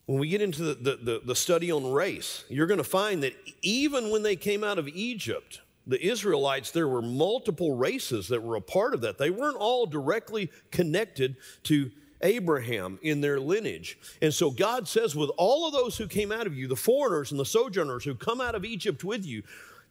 When 0.06 0.18
we 0.18 0.28
get 0.28 0.42
into 0.42 0.62
the, 0.62 0.74
the, 0.74 0.96
the, 0.96 1.20
the 1.26 1.34
study 1.36 1.70
on 1.70 1.92
race, 1.92 2.44
you're 2.48 2.66
going 2.66 2.78
to 2.78 2.84
find 2.84 3.22
that 3.22 3.34
even 3.62 4.10
when 4.10 4.22
they 4.22 4.34
came 4.34 4.64
out 4.64 4.78
of 4.78 4.88
Egypt, 4.88 5.60
the 5.86 6.04
Israelites, 6.04 6.70
there 6.70 6.88
were 6.88 7.02
multiple 7.02 7.76
races 7.76 8.28
that 8.28 8.42
were 8.42 8.56
a 8.56 8.60
part 8.60 8.94
of 8.94 9.00
that. 9.02 9.18
They 9.18 9.30
weren't 9.30 9.56
all 9.56 9.86
directly 9.86 10.50
connected 10.70 11.36
to 11.64 11.90
Abraham 12.22 12.98
in 13.02 13.20
their 13.20 13.40
lineage. 13.40 13.98
And 14.20 14.32
so 14.32 14.50
God 14.50 14.86
says, 14.88 15.16
with 15.16 15.30
all 15.36 15.66
of 15.66 15.72
those 15.72 15.96
who 15.96 16.06
came 16.06 16.32
out 16.32 16.46
of 16.46 16.56
you, 16.56 16.68
the 16.68 16.76
foreigners 16.76 17.30
and 17.30 17.40
the 17.40 17.44
sojourners 17.44 18.04
who 18.04 18.14
come 18.14 18.40
out 18.40 18.54
of 18.54 18.64
Egypt 18.64 19.04
with 19.04 19.24
you, 19.24 19.42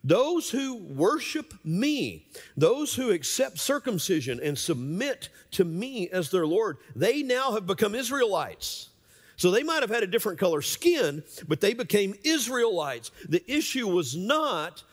those 0.04 0.50
who 0.50 0.76
worship 0.76 1.54
me, 1.64 2.26
those 2.56 2.96
who 2.96 3.12
accept 3.12 3.60
circumcision 3.60 4.40
and 4.42 4.58
submit 4.58 5.30
to 5.52 5.66
me 5.66 6.10
as 6.10 6.32
their 6.32 6.48
Lord, 6.48 6.78
they 6.96 7.22
now 7.22 7.52
have 7.52 7.66
become 7.66 7.96
Israelites. 7.96 8.90
So 9.36 9.52
they 9.52 9.64
might 9.64 9.82
have 9.82 9.90
had 9.90 10.04
a 10.04 10.08
different 10.08 10.40
color 10.40 10.62
skin, 10.62 11.24
but 11.48 11.62
they 11.62 11.74
became 11.74 12.16
Israelites. 12.24 13.12
The 13.28 13.44
issue 13.50 13.88
was 13.88 14.16
not 14.16 14.84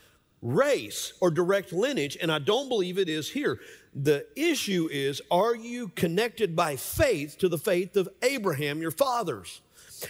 race 0.42 1.12
or 1.20 1.31
direct 1.31 1.72
lineage, 1.72 2.16
and 2.20 2.31
I 2.31 2.38
don't 2.38 2.68
believe 2.68 2.99
it 2.99 3.09
is 3.09 3.31
here. 3.31 3.61
The 3.99 4.27
issue 4.37 4.91
is 4.93 5.23
are 5.31 5.55
you 5.55 5.89
connected 5.89 6.55
by 6.55 6.77
faith 6.77 7.39
to 7.39 7.49
the 7.49 7.59
faith 7.59 7.97
of 7.97 8.11
Abraham, 8.23 8.83
your 8.83 8.91
fathers? 8.91 9.63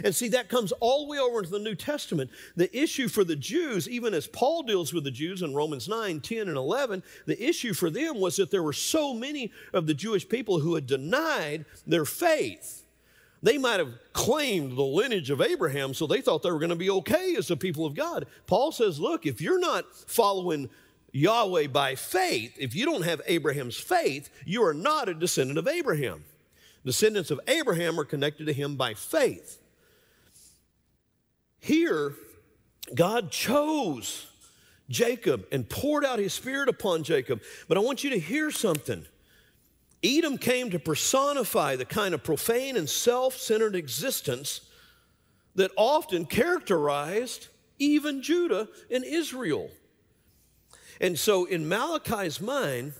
And 0.02 0.12
see, 0.12 0.26
that 0.30 0.48
comes 0.48 0.72
all 0.80 1.06
the 1.06 1.12
way 1.12 1.18
over 1.18 1.38
into 1.38 1.50
the 1.50 1.60
New 1.60 1.76
Testament. 1.76 2.30
The 2.56 2.76
issue 2.76 3.06
for 3.06 3.22
the 3.22 3.36
Jews, 3.36 3.88
even 3.88 4.14
as 4.14 4.26
Paul 4.26 4.64
deals 4.64 4.92
with 4.92 5.04
the 5.04 5.12
Jews 5.12 5.42
in 5.42 5.54
Romans 5.54 5.88
9, 5.88 6.20
10, 6.20 6.48
and 6.48 6.56
11, 6.56 7.04
the 7.26 7.40
issue 7.40 7.72
for 7.72 7.88
them 7.88 8.18
was 8.18 8.34
that 8.36 8.50
there 8.50 8.64
were 8.64 8.72
so 8.72 9.14
many 9.14 9.52
of 9.72 9.86
the 9.86 9.94
Jewish 9.94 10.28
people 10.28 10.58
who 10.58 10.74
had 10.74 10.88
denied 10.88 11.64
their 11.86 12.04
faith. 12.04 12.84
They 13.44 13.58
might 13.58 13.78
have 13.78 13.94
claimed 14.12 14.76
the 14.76 14.82
lineage 14.82 15.30
of 15.30 15.40
Abraham, 15.40 15.94
so 15.94 16.08
they 16.08 16.20
thought 16.20 16.42
they 16.42 16.50
were 16.50 16.58
going 16.58 16.70
to 16.70 16.76
be 16.76 16.90
okay 16.90 17.36
as 17.36 17.46
the 17.46 17.56
people 17.56 17.86
of 17.86 17.94
God. 17.94 18.26
Paul 18.48 18.72
says, 18.72 18.98
look, 18.98 19.24
if 19.24 19.40
you're 19.40 19.60
not 19.60 19.94
following 19.94 20.68
Yahweh 21.16 21.68
by 21.68 21.94
faith, 21.94 22.56
if 22.58 22.74
you 22.74 22.84
don't 22.84 23.04
have 23.04 23.22
Abraham's 23.26 23.76
faith, 23.76 24.28
you 24.44 24.62
are 24.64 24.74
not 24.74 25.08
a 25.08 25.14
descendant 25.14 25.58
of 25.58 25.66
Abraham. 25.66 26.24
Descendants 26.84 27.30
of 27.30 27.40
Abraham 27.48 27.98
are 27.98 28.04
connected 28.04 28.46
to 28.46 28.52
him 28.52 28.76
by 28.76 28.92
faith. 28.92 29.58
Here, 31.58 32.12
God 32.94 33.30
chose 33.30 34.26
Jacob 34.90 35.46
and 35.50 35.68
poured 35.68 36.04
out 36.04 36.18
his 36.18 36.34
spirit 36.34 36.68
upon 36.68 37.02
Jacob. 37.02 37.40
But 37.66 37.78
I 37.78 37.80
want 37.80 38.04
you 38.04 38.10
to 38.10 38.18
hear 38.18 38.50
something. 38.50 39.06
Edom 40.04 40.36
came 40.36 40.70
to 40.70 40.78
personify 40.78 41.76
the 41.76 41.86
kind 41.86 42.12
of 42.12 42.22
profane 42.22 42.76
and 42.76 42.88
self 42.88 43.36
centered 43.36 43.74
existence 43.74 44.60
that 45.54 45.70
often 45.76 46.26
characterized 46.26 47.48
even 47.78 48.22
Judah 48.22 48.68
and 48.90 49.02
Israel. 49.02 49.70
And 51.00 51.18
so, 51.18 51.44
in 51.44 51.68
Malachi's 51.68 52.40
mind, 52.40 52.94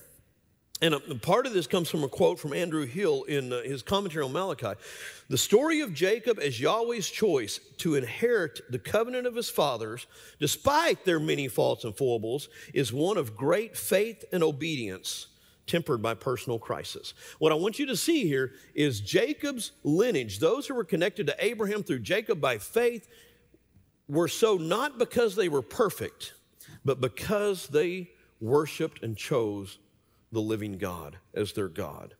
and 0.79 1.21
part 1.23 1.47
of 1.47 1.53
this 1.53 1.65
comes 1.65 1.89
from 1.89 2.03
a 2.03 2.07
quote 2.07 2.39
from 2.39 2.53
Andrew 2.53 2.85
Hill 2.85 3.23
in 3.23 3.51
uh, 3.51 3.63
his 3.63 3.81
commentary 3.81 4.23
on 4.23 4.31
Malachi. 4.31 4.79
The 5.27 5.37
story 5.37 5.81
of 5.81 5.93
Jacob 5.93 6.37
as 6.39 6.59
Yahweh's 6.59 7.09
choice 7.09 7.59
to 7.79 7.95
inherit 7.95 8.61
the 8.69 8.77
covenant 8.77 9.25
of 9.25 9.35
his 9.35 9.49
fathers, 9.49 10.05
despite 10.39 11.03
their 11.03 11.19
many 11.19 11.47
faults 11.47 11.83
and 11.83 11.97
foibles, 11.97 12.49
is 12.75 12.93
one 12.93 13.17
of 13.17 13.35
great 13.35 13.75
faith 13.75 14.23
and 14.31 14.43
obedience 14.43 15.27
tempered 15.65 16.01
by 16.01 16.13
personal 16.13 16.59
crisis. 16.59 17.15
What 17.39 17.51
I 17.51 17.55
want 17.55 17.79
you 17.79 17.87
to 17.87 17.97
see 17.97 18.27
here 18.27 18.53
is 18.75 19.01
Jacob's 19.01 19.71
lineage, 19.83 20.39
those 20.39 20.67
who 20.67 20.75
were 20.75 20.83
connected 20.83 21.27
to 21.27 21.35
Abraham 21.39 21.83
through 21.83 21.99
Jacob 21.99 22.39
by 22.39 22.59
faith, 22.59 23.07
were 24.07 24.27
so 24.27 24.55
not 24.55 24.97
because 24.97 25.35
they 25.35 25.49
were 25.49 25.63
perfect, 25.63 26.33
but 26.87 27.01
because 27.01 27.67
they 27.67 28.09
worshiped 28.39 29.03
and 29.03 29.17
chose 29.17 29.77
the 30.31 30.39
living 30.39 30.77
God 30.77 31.17
as 31.33 31.51
their 31.51 31.67
God. 31.67 32.15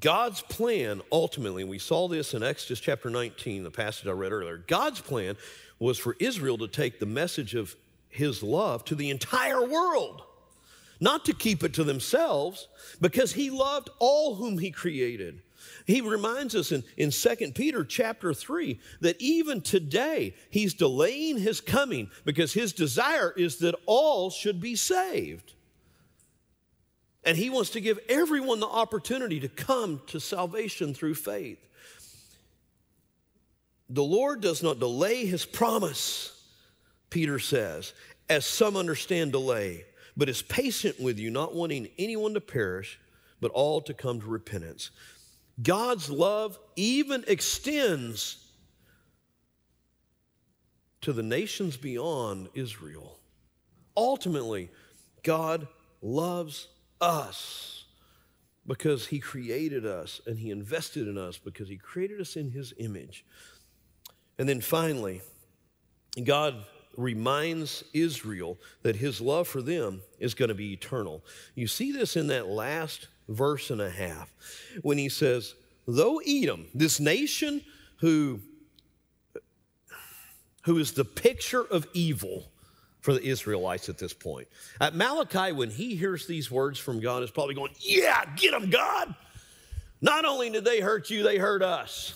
God's 0.00 0.42
plan 0.42 1.00
ultimately, 1.12 1.62
we 1.62 1.78
saw 1.78 2.08
this 2.08 2.34
in 2.34 2.42
Exodus 2.42 2.80
chapter 2.80 3.08
19, 3.08 3.62
the 3.62 3.70
passage 3.70 4.08
I 4.08 4.10
read 4.10 4.32
earlier. 4.32 4.56
God's 4.56 5.00
plan 5.00 5.36
was 5.78 5.96
for 5.96 6.16
Israel 6.18 6.58
to 6.58 6.66
take 6.66 6.98
the 6.98 7.06
message 7.06 7.54
of 7.54 7.76
his 8.08 8.42
love 8.42 8.84
to 8.86 8.96
the 8.96 9.10
entire 9.10 9.64
world, 9.64 10.22
not 10.98 11.24
to 11.26 11.32
keep 11.32 11.62
it 11.62 11.74
to 11.74 11.84
themselves, 11.84 12.66
because 13.00 13.34
he 13.34 13.48
loved 13.48 13.90
all 14.00 14.34
whom 14.34 14.58
he 14.58 14.72
created. 14.72 15.42
He 15.86 16.00
reminds 16.00 16.54
us 16.54 16.72
in, 16.72 16.84
in 16.96 17.10
2 17.10 17.52
Peter 17.54 17.84
chapter 17.84 18.34
3 18.34 18.78
that 19.00 19.20
even 19.20 19.60
today 19.60 20.34
he's 20.50 20.74
delaying 20.74 21.38
his 21.38 21.60
coming 21.60 22.10
because 22.24 22.52
his 22.52 22.72
desire 22.72 23.32
is 23.36 23.58
that 23.58 23.74
all 23.86 24.30
should 24.30 24.60
be 24.60 24.76
saved. 24.76 25.54
And 27.24 27.36
he 27.36 27.50
wants 27.50 27.70
to 27.70 27.80
give 27.80 27.98
everyone 28.08 28.60
the 28.60 28.66
opportunity 28.66 29.40
to 29.40 29.48
come 29.48 30.00
to 30.08 30.20
salvation 30.20 30.94
through 30.94 31.14
faith. 31.14 31.58
The 33.90 34.02
Lord 34.02 34.40
does 34.40 34.62
not 34.62 34.78
delay 34.78 35.26
his 35.26 35.44
promise, 35.44 36.32
Peter 37.10 37.38
says, 37.38 37.92
as 38.28 38.46
some 38.46 38.76
understand 38.76 39.32
delay, 39.32 39.84
but 40.16 40.28
is 40.28 40.42
patient 40.42 41.00
with 41.00 41.18
you, 41.18 41.30
not 41.30 41.54
wanting 41.54 41.88
anyone 41.98 42.34
to 42.34 42.40
perish, 42.40 43.00
but 43.40 43.50
all 43.50 43.80
to 43.82 43.92
come 43.92 44.20
to 44.20 44.26
repentance. 44.26 44.90
God's 45.62 46.08
love 46.10 46.58
even 46.76 47.24
extends 47.26 48.50
to 51.02 51.12
the 51.12 51.22
nations 51.22 51.76
beyond 51.76 52.48
Israel. 52.54 53.18
Ultimately, 53.96 54.70
God 55.22 55.66
loves 56.02 56.68
us 57.00 57.84
because 58.66 59.06
He 59.06 59.18
created 59.18 59.86
us 59.86 60.20
and 60.26 60.38
He 60.38 60.50
invested 60.50 61.08
in 61.08 61.18
us 61.18 61.38
because 61.38 61.68
He 61.68 61.76
created 61.76 62.20
us 62.20 62.36
in 62.36 62.50
His 62.50 62.72
image. 62.78 63.24
And 64.38 64.48
then 64.48 64.60
finally, 64.60 65.20
God 66.24 66.64
reminds 66.96 67.84
Israel 67.92 68.58
that 68.82 68.96
His 68.96 69.20
love 69.20 69.48
for 69.48 69.62
them 69.62 70.02
is 70.18 70.34
going 70.34 70.48
to 70.48 70.54
be 70.54 70.72
eternal. 70.72 71.24
You 71.54 71.66
see 71.66 71.92
this 71.92 72.16
in 72.16 72.26
that 72.28 72.48
last 72.48 73.08
verse 73.30 73.70
and 73.70 73.80
a 73.80 73.90
half 73.90 74.32
when 74.82 74.98
he 74.98 75.08
says, 75.08 75.54
Though 75.86 76.20
Edom, 76.26 76.66
this 76.74 77.00
nation 77.00 77.62
who, 77.98 78.40
who 80.64 80.78
is 80.78 80.92
the 80.92 81.04
picture 81.04 81.62
of 81.62 81.86
evil 81.94 82.50
for 83.00 83.14
the 83.14 83.22
Israelites 83.22 83.88
at 83.88 83.98
this 83.98 84.12
point. 84.12 84.46
At 84.80 84.94
Malachi, 84.94 85.52
when 85.52 85.70
he 85.70 85.96
hears 85.96 86.26
these 86.26 86.50
words 86.50 86.78
from 86.78 87.00
God, 87.00 87.22
is 87.22 87.30
probably 87.30 87.54
going, 87.54 87.72
Yeah, 87.78 88.24
get 88.36 88.52
them, 88.52 88.68
God. 88.68 89.14
Not 90.02 90.24
only 90.24 90.50
did 90.50 90.64
they 90.64 90.80
hurt 90.80 91.10
you, 91.10 91.22
they 91.22 91.38
hurt 91.38 91.62
us. 91.62 92.14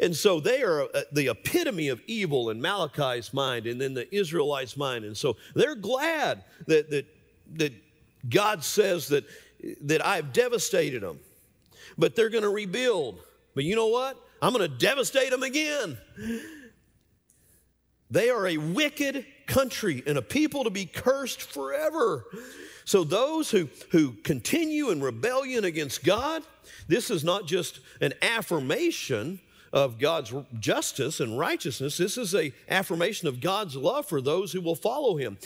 And 0.00 0.14
so 0.16 0.40
they 0.40 0.62
are 0.62 0.82
uh, 0.82 1.02
the 1.12 1.28
epitome 1.28 1.88
of 1.88 2.00
evil 2.06 2.50
in 2.50 2.60
Malachi's 2.60 3.32
mind 3.32 3.66
and 3.66 3.80
then 3.80 3.94
the 3.94 4.12
Israelites' 4.14 4.76
mind. 4.76 5.04
And 5.04 5.16
so 5.16 5.36
they're 5.54 5.76
glad 5.76 6.44
that, 6.66 6.90
that, 6.90 7.06
that 7.54 7.72
God 8.28 8.64
says 8.64 9.08
that 9.08 9.24
that 9.82 10.04
I've 10.04 10.32
devastated 10.32 11.02
them, 11.02 11.18
but 11.96 12.16
they're 12.16 12.30
going 12.30 12.44
to 12.44 12.50
rebuild. 12.50 13.20
But 13.54 13.64
you 13.64 13.76
know 13.76 13.88
what? 13.88 14.16
I'm 14.40 14.52
going 14.52 14.68
to 14.68 14.76
devastate 14.76 15.30
them 15.30 15.42
again. 15.42 15.98
They 18.10 18.28
are 18.28 18.46
a 18.46 18.56
wicked 18.58 19.24
country 19.46 20.02
and 20.06 20.18
a 20.18 20.22
people 20.22 20.64
to 20.64 20.70
be 20.70 20.84
cursed 20.84 21.42
forever. 21.42 22.26
So, 22.84 23.04
those 23.04 23.50
who, 23.50 23.68
who 23.90 24.12
continue 24.12 24.90
in 24.90 25.00
rebellion 25.00 25.64
against 25.64 26.04
God, 26.04 26.42
this 26.88 27.10
is 27.10 27.22
not 27.22 27.46
just 27.46 27.80
an 28.00 28.12
affirmation 28.20 29.40
of 29.72 29.98
God's 29.98 30.34
justice 30.58 31.20
and 31.20 31.38
righteousness. 31.38 31.96
This 31.96 32.18
is 32.18 32.34
a 32.34 32.52
affirmation 32.68 33.28
of 33.28 33.40
God's 33.40 33.76
love 33.76 34.06
for 34.06 34.20
those 34.20 34.52
who 34.52 34.60
will 34.60 34.74
follow 34.74 35.16
him. 35.16 35.38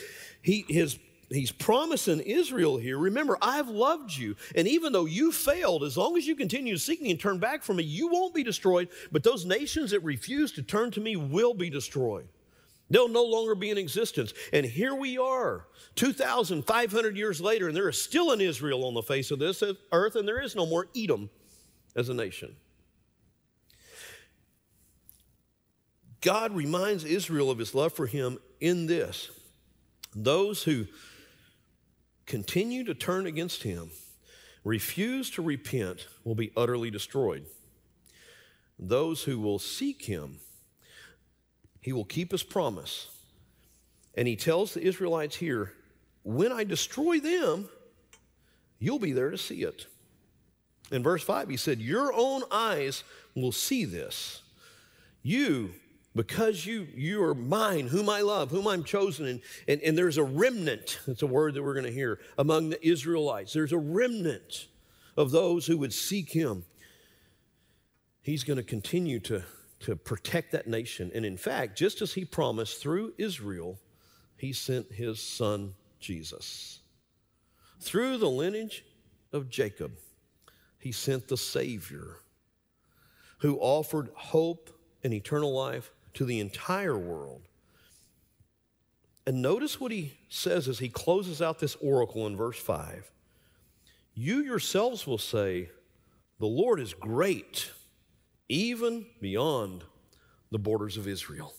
He, 0.43 0.65
his 0.69 0.99
he's 1.31 1.53
promising 1.53 2.21
Israel 2.21 2.77
here, 2.77 2.99
remember, 2.99 3.37
I've 3.43 3.69
loved 3.69 4.17
you. 4.17 4.37
And 4.55 4.69
even 4.69 4.93
though 4.93 5.07
you 5.07 5.33
failed, 5.33 5.83
as 5.83 5.97
long 5.97 6.17
as 6.17 6.27
you 6.27 6.37
continue 6.37 6.75
to 6.75 6.81
seek 6.81 7.03
me 7.03 7.11
and 7.11 7.21
turn 7.21 7.39
back 7.39 7.63
from 7.63 7.77
me, 7.77 7.85
you 7.85 8.09
won't 8.09 8.35
be 8.35 8.43
destroyed. 8.43 8.89
But 9.11 9.23
those 9.23 9.45
nations 9.45 9.91
that 9.91 10.01
refuse 10.01 10.53
to 10.53 10.63
turn 10.63 10.91
to 10.93 11.01
me 11.01 11.17
will 11.17 11.55
be 11.55 11.71
destroyed. 11.71 12.29
They'll 12.89 13.09
no 13.09 13.25
longer 13.25 13.55
be 13.55 13.71
in 13.71 13.79
existence. 13.79 14.33
And 14.53 14.65
here 14.65 14.95
we 14.95 15.19
are, 15.19 15.67
2,500 15.97 17.17
years 17.17 17.41
later, 17.41 17.69
and 17.69 17.77
there 17.77 17.89
is 17.89 18.01
still 18.01 18.31
an 18.31 18.41
Israel 18.41 18.85
on 18.85 18.95
the 18.95 19.03
face 19.03 19.31
of 19.31 19.39
this 19.39 19.63
earth, 19.91 20.15
and 20.15 20.29
there 20.29 20.41
is 20.41 20.55
no 20.55 20.67
more 20.67 20.87
Edom 20.97 21.29
as 21.97 22.09
a 22.09 22.15
nation. 22.15 22.55
God 26.21 26.55
reminds 26.55 27.05
Israel 27.05 27.51
of 27.51 27.59
his 27.59 27.75
love 27.75 27.93
for 27.93 28.07
him 28.07 28.39
in 28.61 28.87
this. 28.87 29.31
Those 30.15 30.63
who 30.63 30.87
continue 32.27 32.85
to 32.85 32.95
turn 32.95 33.27
against 33.27 33.63
him, 33.63 33.91
refuse 34.65 35.31
to 35.31 35.43
repent, 35.43 36.07
will 36.25 36.35
be 36.35 36.53
utterly 36.57 36.91
destroyed. 36.91 37.47
Those 38.79 39.23
who 39.23 39.41
will 39.41 39.59
seek 39.59 40.05
him, 40.05 40.39
he 41.81 41.93
will 41.93 42.05
keep 42.05 42.33
his 42.33 42.43
promise. 42.43 43.09
And 44.15 44.27
he 44.27 44.37
tells 44.37 44.75
the 44.75 44.83
Israelites 44.83 45.37
here, 45.37 45.73
when 46.25 46.51
I 46.51 46.65
destroy 46.65 47.21
them, 47.21 47.69
you'll 48.79 48.99
be 48.99 49.13
there 49.13 49.31
to 49.31 49.39
see 49.39 49.63
it. 49.63 49.87
In 50.91 51.03
verse 51.03 51.23
5, 51.23 51.49
he 51.49 51.57
said, 51.57 51.81
Your 51.81 52.13
own 52.13 52.43
eyes 52.51 53.05
will 53.35 53.53
see 53.53 53.85
this. 53.85 54.43
You 55.23 55.75
because 56.17 56.65
you 56.65 56.89
you 56.95 57.23
are 57.23 57.35
mine 57.35 57.87
whom 57.87 58.09
i 58.09 58.23
love 58.23 58.51
whom 58.51 58.67
i'm 58.67 58.83
chosen. 58.83 59.27
And, 59.27 59.41
and, 59.69 59.81
and 59.83 59.99
there's 59.99 60.17
a 60.17 60.25
remnant 60.25 60.99
that's 61.07 61.23
a 61.23 61.27
word 61.27 61.55
that 61.55 61.63
we're 61.63 61.75
going 61.75 61.87
to 61.87 61.93
hear 61.93 62.19
among 62.39 62.71
the 62.71 62.87
israelites. 62.87 63.53
There's 63.53 63.73
a 63.73 63.79
remnant 63.79 64.67
of 65.17 65.31
those 65.31 65.67
who 65.67 65.79
would 65.79 65.93
seek 65.93 66.31
him. 66.31 66.65
He's 68.23 68.45
going 68.45 68.57
to 68.57 68.63
continue 68.63 69.21
to 69.21 69.45
to 69.81 69.95
protect 69.95 70.53
that 70.53 70.67
nation. 70.67 71.13
And 71.15 71.25
in 71.25 71.37
fact 71.37 71.79
just 71.79 72.01
as 72.01 72.15
he 72.15 72.25
promised 72.25 72.81
through 72.81 73.13
israel 73.19 73.79
he 74.39 74.53
sent 74.53 74.91
his 74.93 75.21
son 75.21 75.75
jesus. 76.01 76.81
Through 77.79 78.17
the 78.19 78.31
lineage 78.31 78.85
of 79.33 79.51
jacob 79.51 79.93
he 80.79 80.93
sent 80.93 81.29
the 81.29 81.37
savior 81.37 82.17
who 83.41 83.59
offered 83.59 84.09
hope 84.15 84.71
and 85.05 85.13
eternal 85.13 85.55
life 85.55 85.93
to 86.17 86.25
the 86.25 86.41
entire 86.41 86.97
world. 86.99 87.43
And 89.27 89.43
notice 89.43 89.79
what 89.79 89.93
he 89.93 90.15
says 90.29 90.67
as 90.67 90.79
he 90.79 90.89
closes 90.89 91.43
out 91.43 91.59
this 91.59 91.77
oracle 91.77 92.27
in 92.27 92.37
verse 92.37 92.59
5. 92.59 93.11
You 94.15 94.43
yourselves 94.43 95.07
will 95.07 95.19
say, 95.19 95.69
The 96.41 96.47
Lord 96.47 96.81
is 96.81 96.95
great, 96.95 97.71
even 98.49 99.05
beyond 99.21 99.85
the 100.51 100.59
borders 100.59 100.97
of 100.97 101.07
Israel. 101.07 101.53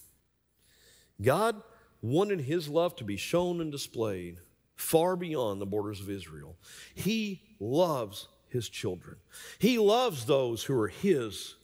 God 1.22 1.62
wanted 2.02 2.42
his 2.42 2.68
love 2.68 2.96
to 2.96 3.04
be 3.04 3.18
shown 3.18 3.62
and 3.62 3.72
displayed 3.72 4.40
far 4.76 5.16
beyond 5.16 5.62
the 5.62 5.66
borders 5.66 6.00
of 6.00 6.10
Israel. 6.10 6.56
He 6.96 7.44
loves 7.60 8.28
his 8.50 8.70
children, 8.70 9.18
he 9.60 9.78
loves 9.78 10.26
those 10.26 10.64
who 10.64 10.80
are 10.80 10.88
his 10.88 11.57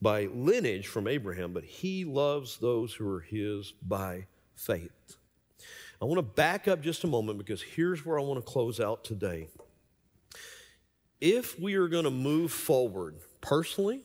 by 0.00 0.26
lineage 0.26 0.86
from 0.86 1.06
Abraham, 1.06 1.52
but 1.52 1.64
he 1.64 2.04
loves 2.04 2.58
those 2.58 2.94
who 2.94 3.08
are 3.08 3.20
his 3.20 3.72
by 3.82 4.26
faith. 4.54 5.16
I 6.00 6.04
want 6.04 6.18
to 6.18 6.22
back 6.22 6.68
up 6.68 6.80
just 6.80 7.02
a 7.04 7.08
moment 7.08 7.38
because 7.38 7.60
here's 7.60 8.06
where 8.06 8.18
I 8.18 8.22
want 8.22 8.44
to 8.44 8.50
close 8.50 8.78
out 8.78 9.04
today. 9.04 9.48
If 11.20 11.58
we 11.58 11.74
are 11.74 11.88
going 11.88 12.04
to 12.04 12.10
move 12.10 12.52
forward 12.52 13.16
personally, 13.40 14.02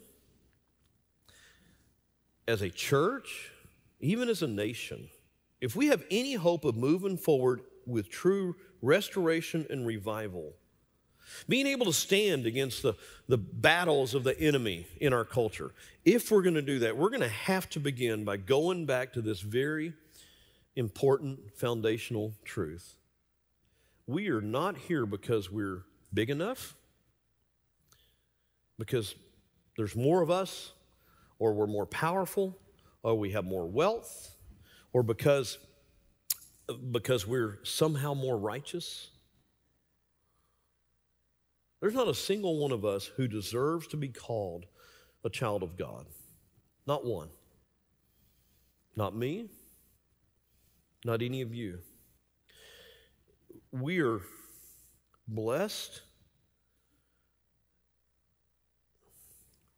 as 2.47 2.61
a 2.61 2.69
church, 2.69 3.51
even 3.99 4.27
as 4.29 4.41
a 4.41 4.47
nation, 4.47 5.09
if 5.61 5.75
we 5.75 5.87
have 5.87 6.03
any 6.09 6.33
hope 6.33 6.65
of 6.65 6.75
moving 6.75 7.17
forward 7.17 7.61
with 7.85 8.09
true 8.09 8.55
restoration 8.81 9.65
and 9.69 9.85
revival, 9.85 10.53
being 11.47 11.67
able 11.67 11.85
to 11.85 11.93
stand 11.93 12.45
against 12.45 12.81
the, 12.81 12.93
the 13.27 13.37
battles 13.37 14.13
of 14.13 14.23
the 14.23 14.39
enemy 14.39 14.85
in 14.99 15.13
our 15.13 15.25
culture, 15.25 15.71
if 16.05 16.31
we're 16.31 16.41
going 16.41 16.55
to 16.55 16.61
do 16.61 16.79
that, 16.79 16.97
we're 16.97 17.09
going 17.09 17.21
to 17.21 17.27
have 17.27 17.69
to 17.71 17.79
begin 17.79 18.23
by 18.23 18.37
going 18.37 18.85
back 18.85 19.13
to 19.13 19.21
this 19.21 19.41
very 19.41 19.93
important 20.75 21.39
foundational 21.55 22.33
truth. 22.43 22.95
We 24.07 24.29
are 24.29 24.41
not 24.41 24.77
here 24.77 25.05
because 25.05 25.51
we're 25.51 25.83
big 26.13 26.29
enough, 26.29 26.75
because 28.77 29.15
there's 29.77 29.95
more 29.95 30.21
of 30.21 30.29
us, 30.29 30.73
or 31.39 31.53
we're 31.53 31.67
more 31.67 31.85
powerful, 31.85 32.57
or 33.01 33.15
we 33.15 33.31
have 33.31 33.45
more 33.45 33.65
wealth, 33.65 34.35
or 34.91 35.03
because, 35.03 35.57
because 36.91 37.25
we're 37.25 37.59
somehow 37.63 38.13
more 38.13 38.37
righteous. 38.37 39.09
There's 41.83 41.93
not 41.93 42.07
a 42.07 42.15
single 42.15 42.59
one 42.59 42.71
of 42.71 42.85
us 42.85 43.07
who 43.17 43.27
deserves 43.27 43.87
to 43.87 43.97
be 43.97 44.07
called 44.07 44.67
a 45.25 45.29
child 45.29 45.63
of 45.63 45.75
God. 45.75 46.05
Not 46.87 47.03
one. 47.03 47.27
Not 48.95 49.13
me. 49.13 49.49
Not 51.03 51.21
any 51.21 51.41
of 51.41 51.53
you. 51.53 51.79
We 53.73 53.99
are 53.99 54.21
blessed 55.27 56.03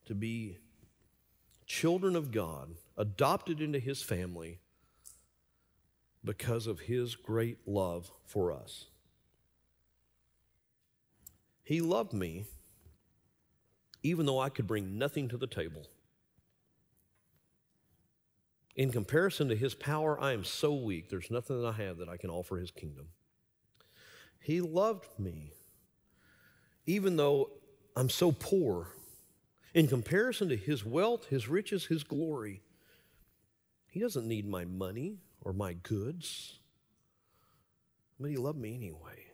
to 0.05 0.13
be 0.13 0.59
children 1.65 2.15
of 2.15 2.31
God, 2.31 2.75
adopted 2.99 3.61
into 3.61 3.79
His 3.79 4.03
family 4.03 4.59
because 6.23 6.67
of 6.67 6.81
His 6.81 7.15
great 7.15 7.67
love 7.67 8.11
for 8.27 8.51
us. 8.51 8.85
He 11.65 11.81
loved 11.81 12.13
me 12.13 12.45
even 14.03 14.25
though 14.27 14.39
I 14.39 14.49
could 14.49 14.67
bring 14.67 14.97
nothing 14.97 15.27
to 15.29 15.37
the 15.37 15.47
table. 15.47 15.87
In 18.75 18.91
comparison 18.91 19.49
to 19.49 19.55
his 19.55 19.73
power, 19.73 20.19
I 20.21 20.33
am 20.33 20.43
so 20.43 20.73
weak. 20.75 21.09
There's 21.09 21.31
nothing 21.31 21.59
that 21.59 21.67
I 21.67 21.71
have 21.83 21.97
that 21.97 22.07
I 22.07 22.17
can 22.17 22.29
offer 22.29 22.57
his 22.57 22.71
kingdom. 22.71 23.07
He 24.39 24.61
loved 24.61 25.07
me 25.17 25.53
even 26.85 27.17
though 27.17 27.49
I'm 27.95 28.09
so 28.09 28.31
poor. 28.31 28.89
In 29.73 29.87
comparison 29.87 30.49
to 30.49 30.55
his 30.55 30.85
wealth, 30.85 31.27
his 31.27 31.47
riches, 31.47 31.85
his 31.85 32.03
glory, 32.03 32.61
he 33.87 33.99
doesn't 33.99 34.27
need 34.27 34.47
my 34.47 34.65
money 34.65 35.17
or 35.41 35.51
my 35.53 35.73
goods, 35.73 36.59
but 38.19 38.29
he 38.29 38.37
loved 38.37 38.59
me 38.59 38.75
anyway. 38.75 39.24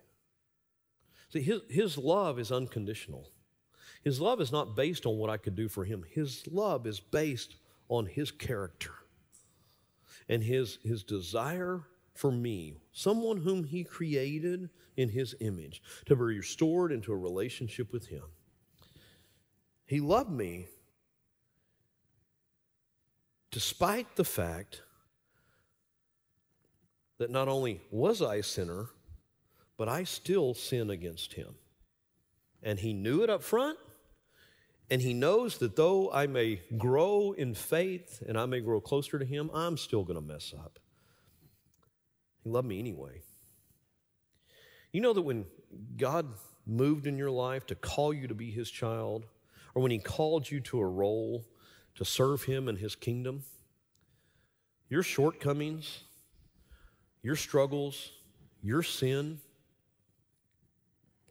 See, 1.31 1.41
his, 1.41 1.61
his 1.69 1.97
love 1.97 2.39
is 2.39 2.51
unconditional. 2.51 3.29
His 4.03 4.19
love 4.19 4.41
is 4.41 4.51
not 4.51 4.75
based 4.75 5.05
on 5.05 5.17
what 5.17 5.29
I 5.29 5.37
could 5.37 5.55
do 5.55 5.69
for 5.69 5.85
him. 5.85 6.03
His 6.09 6.45
love 6.47 6.87
is 6.87 6.99
based 6.99 7.55
on 7.87 8.05
his 8.05 8.31
character 8.31 8.91
and 10.27 10.43
his, 10.43 10.79
his 10.83 11.03
desire 11.03 11.83
for 12.13 12.31
me, 12.31 12.77
someone 12.91 13.37
whom 13.37 13.63
he 13.63 13.83
created 13.83 14.69
in 14.97 15.09
his 15.09 15.35
image, 15.39 15.81
to 16.05 16.15
be 16.15 16.21
restored 16.21 16.91
into 16.91 17.13
a 17.13 17.17
relationship 17.17 17.93
with 17.93 18.07
him. 18.07 18.23
He 19.85 19.99
loved 19.99 20.31
me 20.31 20.67
despite 23.51 24.15
the 24.15 24.23
fact 24.23 24.81
that 27.17 27.29
not 27.29 27.47
only 27.47 27.81
was 27.91 28.21
I 28.21 28.35
a 28.35 28.43
sinner, 28.43 28.89
but 29.81 29.89
I 29.89 30.03
still 30.03 30.53
sin 30.53 30.91
against 30.91 31.33
him. 31.33 31.55
And 32.61 32.77
he 32.77 32.93
knew 32.93 33.23
it 33.23 33.31
up 33.31 33.41
front, 33.41 33.79
and 34.91 35.01
he 35.01 35.11
knows 35.11 35.57
that 35.57 35.75
though 35.75 36.11
I 36.11 36.27
may 36.27 36.61
grow 36.77 37.31
in 37.31 37.55
faith 37.55 38.21
and 38.27 38.37
I 38.37 38.45
may 38.45 38.59
grow 38.59 38.79
closer 38.79 39.17
to 39.17 39.25
him, 39.25 39.49
I'm 39.55 39.77
still 39.77 40.03
going 40.03 40.21
to 40.21 40.33
mess 40.33 40.53
up. 40.55 40.77
He 42.43 42.51
loved 42.51 42.67
me 42.67 42.77
anyway. 42.77 43.23
You 44.93 45.01
know 45.01 45.13
that 45.13 45.23
when 45.23 45.45
God 45.97 46.27
moved 46.67 47.07
in 47.07 47.17
your 47.17 47.31
life 47.31 47.65
to 47.65 47.73
call 47.73 48.13
you 48.13 48.27
to 48.27 48.35
be 48.35 48.51
his 48.51 48.69
child, 48.69 49.25
or 49.73 49.81
when 49.81 49.89
he 49.89 49.97
called 49.97 50.51
you 50.51 50.59
to 50.59 50.79
a 50.79 50.85
role 50.85 51.43
to 51.95 52.05
serve 52.05 52.43
him 52.43 52.69
in 52.69 52.75
his 52.75 52.95
kingdom, 52.95 53.45
your 54.89 55.01
shortcomings, 55.01 56.03
your 57.23 57.35
struggles, 57.35 58.11
your 58.61 58.83
sin, 58.83 59.39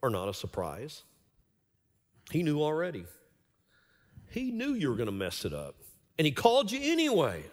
are 0.03 0.09
not 0.09 0.29
a 0.29 0.33
surprise. 0.33 1.03
He 2.31 2.43
knew 2.43 2.61
already. 2.61 3.05
He 4.29 4.51
knew 4.51 4.73
you 4.73 4.89
were 4.89 4.95
going 4.95 5.07
to 5.07 5.11
mess 5.11 5.45
it 5.45 5.53
up. 5.53 5.75
And 6.17 6.25
He 6.25 6.31
called 6.31 6.71
you 6.71 6.79
anyway 6.81 7.43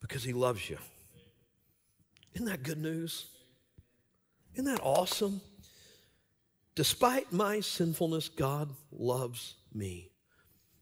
because 0.00 0.24
He 0.24 0.32
loves 0.32 0.68
you. 0.68 0.78
Isn't 2.34 2.46
that 2.46 2.62
good 2.62 2.78
news? 2.78 3.26
Isn't 4.54 4.66
that 4.66 4.80
awesome? 4.82 5.40
Despite 6.74 7.32
my 7.32 7.60
sinfulness, 7.60 8.28
God 8.28 8.70
loves 8.90 9.54
me. 9.72 10.10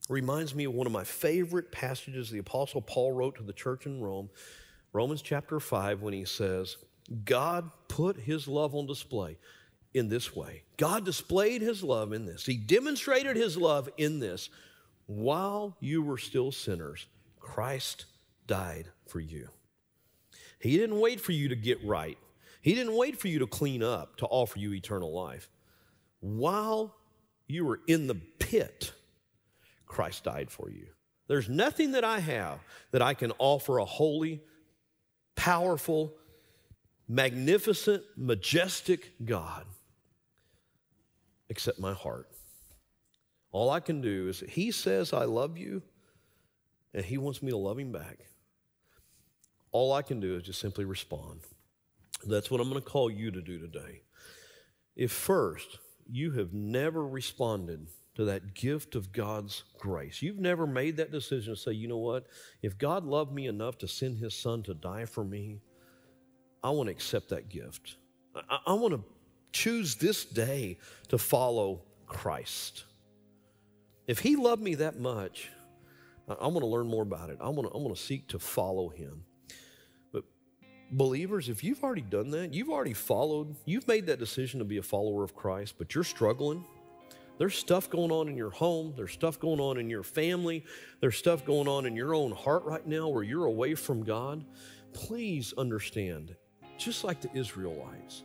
Reminds 0.08 0.54
me 0.54 0.64
of 0.64 0.72
one 0.72 0.86
of 0.86 0.92
my 0.92 1.04
favorite 1.04 1.70
passages 1.70 2.30
the 2.30 2.38
Apostle 2.38 2.80
Paul 2.80 3.12
wrote 3.12 3.36
to 3.36 3.42
the 3.42 3.52
church 3.52 3.86
in 3.86 4.00
Rome, 4.00 4.30
Romans 4.92 5.22
chapter 5.22 5.60
5, 5.60 6.02
when 6.02 6.14
he 6.14 6.24
says, 6.24 6.76
God 7.24 7.70
put 7.88 8.16
his 8.16 8.48
love 8.48 8.74
on 8.74 8.86
display 8.86 9.36
in 9.94 10.08
this 10.08 10.34
way. 10.34 10.62
God 10.76 11.04
displayed 11.04 11.62
his 11.62 11.82
love 11.82 12.12
in 12.12 12.24
this. 12.24 12.46
He 12.46 12.56
demonstrated 12.56 13.36
his 13.36 13.56
love 13.56 13.88
in 13.96 14.20
this. 14.20 14.48
While 15.06 15.76
you 15.80 16.02
were 16.02 16.18
still 16.18 16.52
sinners, 16.52 17.06
Christ 17.40 18.06
died 18.46 18.88
for 19.06 19.20
you. 19.20 19.48
He 20.58 20.76
didn't 20.76 21.00
wait 21.00 21.20
for 21.20 21.32
you 21.32 21.48
to 21.48 21.56
get 21.56 21.84
right. 21.84 22.16
He 22.60 22.74
didn't 22.74 22.96
wait 22.96 23.20
for 23.20 23.28
you 23.28 23.40
to 23.40 23.46
clean 23.46 23.82
up 23.82 24.16
to 24.18 24.26
offer 24.26 24.58
you 24.58 24.72
eternal 24.72 25.12
life. 25.12 25.50
While 26.20 26.94
you 27.48 27.64
were 27.64 27.80
in 27.86 28.06
the 28.06 28.14
pit, 28.14 28.92
Christ 29.86 30.24
died 30.24 30.50
for 30.50 30.70
you. 30.70 30.86
There's 31.26 31.48
nothing 31.48 31.92
that 31.92 32.04
I 32.04 32.20
have 32.20 32.60
that 32.92 33.02
I 33.02 33.14
can 33.14 33.32
offer 33.38 33.78
a 33.78 33.84
holy, 33.84 34.40
powerful, 35.34 36.14
magnificent, 37.08 38.04
majestic 38.16 39.12
God 39.24 39.66
except 41.52 41.78
my 41.78 41.92
heart. 41.92 42.28
All 43.50 43.68
I 43.68 43.80
can 43.80 44.00
do 44.00 44.28
is 44.28 44.42
He 44.48 44.70
says, 44.70 45.12
I 45.12 45.24
love 45.24 45.58
you, 45.58 45.82
and 46.94 47.04
He 47.04 47.18
wants 47.18 47.42
me 47.42 47.50
to 47.50 47.58
love 47.58 47.78
Him 47.78 47.92
back. 47.92 48.20
All 49.70 49.92
I 49.92 50.00
can 50.00 50.18
do 50.18 50.34
is 50.34 50.44
just 50.44 50.60
simply 50.60 50.86
respond. 50.86 51.40
That's 52.26 52.50
what 52.50 52.62
I'm 52.62 52.70
going 52.70 52.80
to 52.80 52.88
call 52.88 53.10
you 53.10 53.30
to 53.30 53.42
do 53.42 53.58
today. 53.58 54.00
If 54.96 55.12
first 55.12 55.78
you 56.10 56.30
have 56.32 56.54
never 56.54 57.06
responded 57.06 57.86
to 58.14 58.24
that 58.24 58.54
gift 58.54 58.94
of 58.94 59.12
God's 59.12 59.64
grace, 59.78 60.22
you've 60.22 60.38
never 60.38 60.66
made 60.66 60.96
that 60.96 61.12
decision 61.12 61.54
to 61.54 61.60
say, 61.60 61.72
you 61.72 61.86
know 61.86 61.98
what, 61.98 62.28
if 62.62 62.78
God 62.78 63.04
loved 63.04 63.32
me 63.32 63.46
enough 63.46 63.76
to 63.78 63.88
send 63.88 64.16
His 64.16 64.34
Son 64.34 64.62
to 64.62 64.72
die 64.72 65.04
for 65.04 65.22
me, 65.22 65.60
I 66.64 66.70
want 66.70 66.86
to 66.86 66.92
accept 66.92 67.28
that 67.28 67.50
gift. 67.50 67.96
I, 68.34 68.58
I 68.68 68.72
want 68.72 68.94
to 68.94 69.04
choose 69.52 69.96
this 69.96 70.24
day 70.24 70.78
to 71.08 71.18
follow 71.18 71.82
Christ. 72.06 72.84
If 74.06 74.18
He 74.18 74.36
loved 74.36 74.62
me 74.62 74.74
that 74.76 74.98
much, 74.98 75.50
I 76.28 76.46
want 76.46 76.60
to 76.60 76.66
learn 76.66 76.86
more 76.86 77.02
about 77.02 77.30
it. 77.30 77.38
I 77.40 77.48
want 77.48 77.70
to, 77.70 77.78
I 77.78 77.94
to 77.94 78.00
seek 78.00 78.28
to 78.28 78.38
follow 78.38 78.88
Him. 78.88 79.24
But 80.12 80.24
believers, 80.90 81.48
if 81.48 81.62
you've 81.62 81.82
already 81.82 82.02
done 82.02 82.30
that, 82.30 82.54
you've 82.54 82.70
already 82.70 82.94
followed, 82.94 83.56
you've 83.64 83.88
made 83.88 84.06
that 84.06 84.18
decision 84.18 84.58
to 84.58 84.64
be 84.64 84.78
a 84.78 84.82
follower 84.82 85.24
of 85.24 85.34
Christ, 85.34 85.74
but 85.78 85.94
you're 85.94 86.04
struggling. 86.04 86.64
There's 87.38 87.54
stuff 87.54 87.90
going 87.90 88.12
on 88.12 88.28
in 88.28 88.36
your 88.36 88.50
home. 88.50 88.92
There's 88.96 89.12
stuff 89.12 89.40
going 89.40 89.58
on 89.58 89.78
in 89.78 89.90
your 89.90 90.02
family. 90.02 90.64
There's 91.00 91.16
stuff 91.16 91.44
going 91.44 91.66
on 91.66 91.86
in 91.86 91.96
your 91.96 92.14
own 92.14 92.30
heart 92.30 92.64
right 92.64 92.86
now 92.86 93.08
where 93.08 93.24
you're 93.24 93.46
away 93.46 93.74
from 93.74 94.04
God. 94.04 94.44
Please 94.92 95.54
understand, 95.56 96.36
just 96.78 97.04
like 97.04 97.20
the 97.20 97.36
Israelites, 97.36 98.22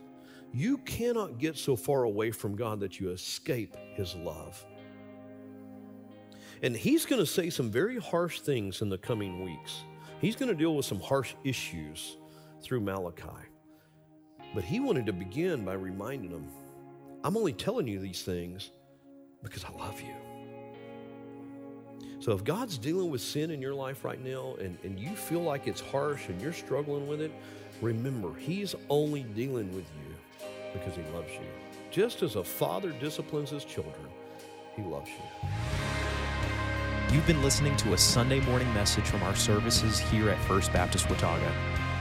you 0.52 0.78
cannot 0.78 1.38
get 1.38 1.56
so 1.56 1.76
far 1.76 2.04
away 2.04 2.30
from 2.30 2.56
God 2.56 2.80
that 2.80 2.98
you 2.98 3.10
escape 3.10 3.76
His 3.94 4.14
love. 4.14 4.64
And 6.62 6.74
He's 6.76 7.06
going 7.06 7.20
to 7.20 7.26
say 7.26 7.50
some 7.50 7.70
very 7.70 7.98
harsh 7.98 8.40
things 8.40 8.82
in 8.82 8.88
the 8.88 8.98
coming 8.98 9.44
weeks. 9.44 9.82
He's 10.20 10.36
going 10.36 10.48
to 10.48 10.54
deal 10.54 10.74
with 10.74 10.86
some 10.86 11.00
harsh 11.00 11.34
issues 11.44 12.16
through 12.62 12.80
Malachi. 12.80 13.28
But 14.54 14.64
He 14.64 14.80
wanted 14.80 15.06
to 15.06 15.12
begin 15.12 15.64
by 15.64 15.74
reminding 15.74 16.30
them 16.30 16.48
I'm 17.24 17.36
only 17.36 17.52
telling 17.52 17.88
you 17.88 17.98
these 17.98 18.22
things 18.22 18.70
because 19.42 19.64
I 19.64 19.70
love 19.76 20.00
you. 20.00 20.14
So 22.20 22.32
if 22.32 22.42
God's 22.42 22.78
dealing 22.78 23.10
with 23.10 23.20
sin 23.20 23.50
in 23.50 23.60
your 23.60 23.74
life 23.74 24.04
right 24.04 24.22
now 24.24 24.56
and, 24.60 24.78
and 24.82 24.98
you 24.98 25.10
feel 25.10 25.40
like 25.40 25.66
it's 25.66 25.80
harsh 25.80 26.28
and 26.28 26.40
you're 26.40 26.52
struggling 26.52 27.06
with 27.06 27.20
it, 27.20 27.32
remember, 27.80 28.34
He's 28.34 28.74
only 28.88 29.22
dealing 29.22 29.74
with 29.74 29.84
you 29.96 30.07
because 30.72 30.96
He 30.96 31.02
loves 31.14 31.32
you. 31.32 31.46
Just 31.90 32.22
as 32.22 32.36
a 32.36 32.44
father 32.44 32.92
disciplines 32.92 33.50
his 33.50 33.64
children, 33.64 34.06
He 34.76 34.82
loves 34.82 35.08
you. 35.08 35.48
You've 37.10 37.26
been 37.26 37.42
listening 37.42 37.74
to 37.78 37.94
a 37.94 37.98
Sunday 37.98 38.40
morning 38.40 38.72
message 38.74 39.04
from 39.04 39.22
our 39.22 39.34
services 39.34 39.98
here 39.98 40.28
at 40.28 40.38
First 40.44 40.72
Baptist 40.74 41.08
Watauga. 41.08 41.50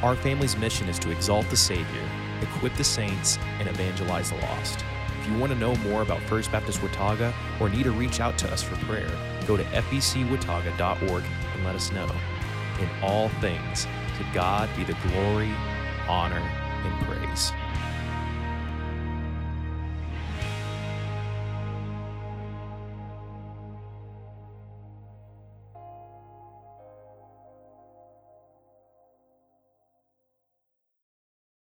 Our 0.03 0.15
family's 0.15 0.57
mission 0.57 0.89
is 0.89 0.99
to 0.99 1.11
exalt 1.11 1.49
the 1.49 1.55
Savior, 1.55 2.09
equip 2.41 2.74
the 2.76 2.84
saints, 2.84 3.38
and 3.59 3.70
evangelize 3.70 4.32
the 4.32 4.38
lost. 4.39 4.84
If 5.22 5.28
you 5.30 5.38
want 5.38 5.53
to 5.53 5.57
know 5.57 5.76
more 5.78 6.01
about 6.01 6.22
First 6.24 6.51
Baptist 6.51 6.84
Watauga 6.84 7.34
or 7.61 7.70
need 7.70 7.84
to 7.84 7.91
reach 7.91 8.20
out 8.20 8.38
to 8.39 8.51
us 8.51 8.61
for 8.61 8.76
prayer, 8.86 9.09
go 9.47 9.55
to 9.55 9.63
fbcwatauga.org 9.63 11.24
and 11.55 11.65
let 11.65 11.76
us 11.76 11.91
know. 11.93 12.09
In 12.80 12.89
all 13.01 13.30
things, 13.39 13.86
to 14.18 14.26
God 14.34 14.70
be 14.76 14.84
the 14.84 14.97
glory, 15.07 15.53
honor, 16.07 16.39
and 16.39 17.05
praise. 17.05 17.53